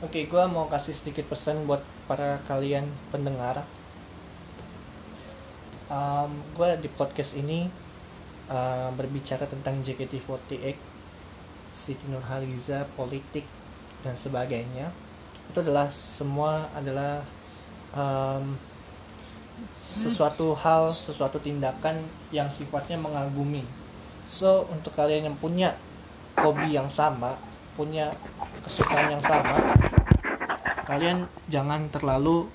Oke, 0.04 0.28
gua 0.28 0.44
mau 0.52 0.68
kasih 0.68 0.92
sedikit 0.92 1.24
pesan 1.32 1.64
buat 1.64 1.80
para 2.04 2.44
kalian 2.52 2.84
pendengar. 3.16 3.64
Um, 5.88 6.36
gue 6.52 6.68
di 6.84 6.92
podcast 6.92 7.40
ini 7.40 7.72
uh, 8.52 8.92
berbicara 8.92 9.48
tentang 9.48 9.80
JKT48, 9.80 10.76
Siti 11.72 12.12
Nurhaliza, 12.12 12.84
politik 13.00 13.48
dan 14.04 14.20
sebagainya. 14.20 14.92
Itu 15.48 15.64
adalah 15.64 15.88
semua 15.88 16.68
adalah 16.76 17.24
um, 17.96 18.52
sesuatu 19.80 20.60
hal, 20.60 20.92
sesuatu 20.92 21.40
tindakan 21.40 22.04
yang 22.36 22.52
sifatnya 22.52 23.00
mengagumi. 23.00 23.64
So, 24.28 24.68
untuk 24.76 24.92
kalian 24.92 25.32
yang 25.32 25.38
punya 25.40 25.72
hobi 26.36 26.76
yang 26.76 26.92
sama, 26.92 27.40
punya 27.76 28.10
kesukaan 28.64 29.14
yang 29.14 29.24
sama, 29.24 29.56
kalian 30.88 31.28
jangan 31.52 31.92
terlalu 31.92 32.48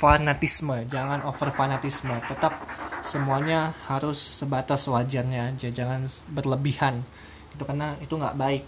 fanatisme, 0.00 0.88
jangan 0.88 1.22
over 1.28 1.52
fanatisme. 1.52 2.16
Tetap 2.26 2.56
semuanya 3.04 3.76
harus 3.86 4.42
sebatas 4.42 4.88
wajarnya 4.88 5.54
aja, 5.54 5.68
jangan 5.70 6.08
berlebihan. 6.32 7.04
Itu 7.54 7.62
karena 7.68 7.94
itu 8.00 8.16
nggak 8.16 8.34
baik. 8.34 8.64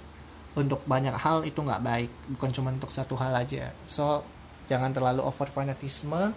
Untuk 0.55 0.83
banyak 0.85 1.15
hal 1.15 1.47
itu 1.47 1.63
nggak 1.63 1.83
baik, 1.83 2.11
bukan 2.37 2.51
cuma 2.51 2.69
untuk 2.75 2.91
satu 2.91 3.15
hal 3.15 3.33
aja. 3.39 3.71
So, 3.87 4.27
jangan 4.67 4.91
terlalu 4.95 5.23
over 5.25 5.49
fanatisme. 5.49 6.35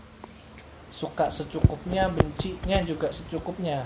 suka 0.94 1.26
secukupnya 1.26 2.06
bencinya 2.14 2.78
juga 2.86 3.10
secukupnya 3.10 3.82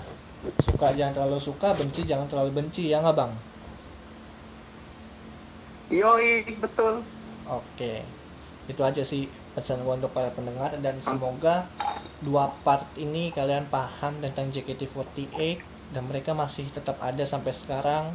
suka 0.60 0.92
jangan 0.92 1.16
terlalu 1.16 1.40
suka 1.40 1.72
benci 1.72 2.04
jangan 2.04 2.28
terlalu 2.28 2.60
benci 2.60 2.92
ya 2.92 3.00
nggak 3.00 3.16
bang 3.16 3.32
Yoi, 5.88 6.44
betul. 6.60 7.00
Oke, 7.48 8.04
itu 8.68 8.80
aja 8.84 9.00
sih 9.00 9.24
pesan 9.56 9.80
gue 9.80 9.94
untuk 9.96 10.12
para 10.12 10.28
pendengar 10.36 10.76
dan 10.84 11.00
semoga 11.00 11.64
dua 12.20 12.52
part 12.60 12.84
ini 13.00 13.32
kalian 13.32 13.64
paham 13.72 14.20
tentang 14.20 14.52
JKT48 14.52 15.64
dan 15.96 16.04
mereka 16.04 16.36
masih 16.36 16.68
tetap 16.76 17.00
ada 17.00 17.24
sampai 17.24 17.56
sekarang. 17.56 18.12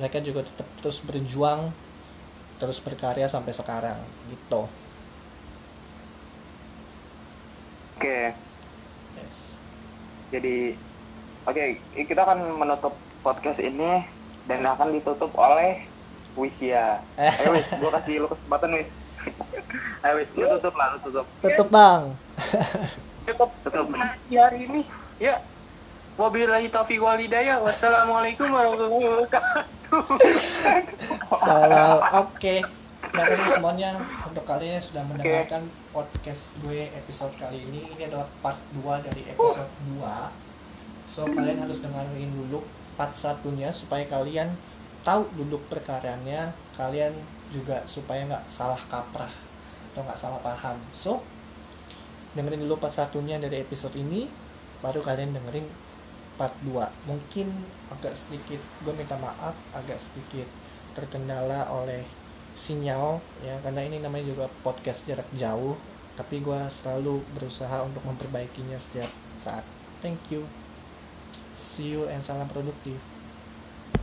Mereka 0.00 0.24
juga 0.24 0.40
tetap 0.48 0.64
terus 0.80 1.04
berjuang, 1.04 1.68
terus 2.56 2.80
berkarya 2.80 3.28
sampai 3.28 3.52
sekarang 3.52 4.00
gitu. 4.32 4.64
Oke, 8.00 8.32
Yes. 9.20 9.60
jadi 10.32 10.74
oke 11.46 11.62
kita 11.94 12.20
akan 12.24 12.58
menutup 12.58 12.96
podcast 13.22 13.60
ini 13.60 14.02
dan 14.48 14.66
akan 14.66 14.96
ditutup 14.96 15.30
oleh 15.38 15.86
Wisya. 16.34 16.98
Ayo 17.14 17.54
Wis, 17.54 17.66
gua 17.78 17.90
kasih 17.98 18.14
lu 18.22 18.28
kesempatan 18.30 18.70
Wis. 18.74 18.88
Ayo 20.04 20.14
Wis, 20.18 20.30
lu 20.34 20.44
tutup 20.58 20.74
lah, 20.74 20.86
lu 20.94 20.98
tutup. 21.02 21.26
Tutup 21.40 21.68
bang. 21.70 22.02
Cukup 23.24 23.50
Tutup. 23.64 23.86
di 24.28 24.36
hari 24.36 24.58
ini. 24.68 24.82
Ya. 25.22 25.40
Wabillahi 26.14 26.70
taufiq 26.70 27.02
wal 27.02 27.18
hidayah. 27.18 27.58
Wassalamualaikum 27.58 28.46
warahmatullahi 28.46 29.06
wabarakatuh. 29.10 29.62
Salah. 31.42 32.22
Oke. 32.22 32.62
Terima 33.04 33.30
kasih 33.30 33.50
semuanya 33.58 33.90
untuk 34.26 34.42
kalian 34.42 34.78
yang 34.78 34.86
sudah 34.86 35.02
mendengarkan 35.06 35.62
podcast 35.94 36.58
gue 36.66 36.90
episode 36.98 37.34
kali 37.38 37.62
ini. 37.62 37.86
Ini 37.94 38.10
adalah 38.10 38.26
part 38.42 38.58
2 38.74 39.06
dari 39.06 39.22
episode 39.30 39.70
2. 40.02 40.02
So 41.06 41.30
kalian 41.30 41.62
harus 41.62 41.78
dengerin 41.82 42.30
dulu 42.34 42.66
part 42.98 43.14
satunya 43.14 43.70
supaya 43.70 44.02
kalian 44.06 44.50
tahu 45.04 45.28
duduk 45.36 45.62
perkaranya, 45.68 46.50
kalian 46.74 47.12
juga 47.52 47.84
supaya 47.84 48.24
nggak 48.24 48.48
salah 48.50 48.80
kaprah 48.88 49.30
atau 49.92 50.02
nggak 50.02 50.18
salah 50.18 50.40
paham. 50.40 50.80
So 50.96 51.20
dengerin 52.34 52.66
dulu 52.66 52.80
part 52.82 52.96
satunya 52.96 53.38
dari 53.38 53.62
episode 53.62 53.94
ini, 53.94 54.26
baru 54.82 55.04
kalian 55.04 55.36
dengerin 55.36 55.68
part 56.34 56.54
2 56.66 56.74
mungkin 57.06 57.46
agak 57.94 58.14
sedikit 58.18 58.58
gue 58.82 58.90
minta 58.90 59.14
maaf 59.22 59.54
agak 59.70 60.02
sedikit 60.02 60.50
terkendala 60.98 61.70
oleh 61.70 62.02
sinyal 62.58 63.22
ya 63.42 63.54
karena 63.62 63.86
ini 63.86 64.02
namanya 64.02 64.34
juga 64.34 64.46
podcast 64.66 65.06
jarak 65.06 65.26
jauh 65.38 65.78
tapi 66.18 66.42
gue 66.42 66.60
selalu 66.70 67.22
berusaha 67.34 67.82
untuk 67.82 68.02
memperbaikinya 68.06 68.78
setiap 68.78 69.10
saat. 69.42 69.66
Thank 69.98 70.30
you. 70.30 70.46
See 71.54 71.94
you 71.94 72.06
and 72.06 72.22
salam 72.22 72.46
produktif 72.46 73.13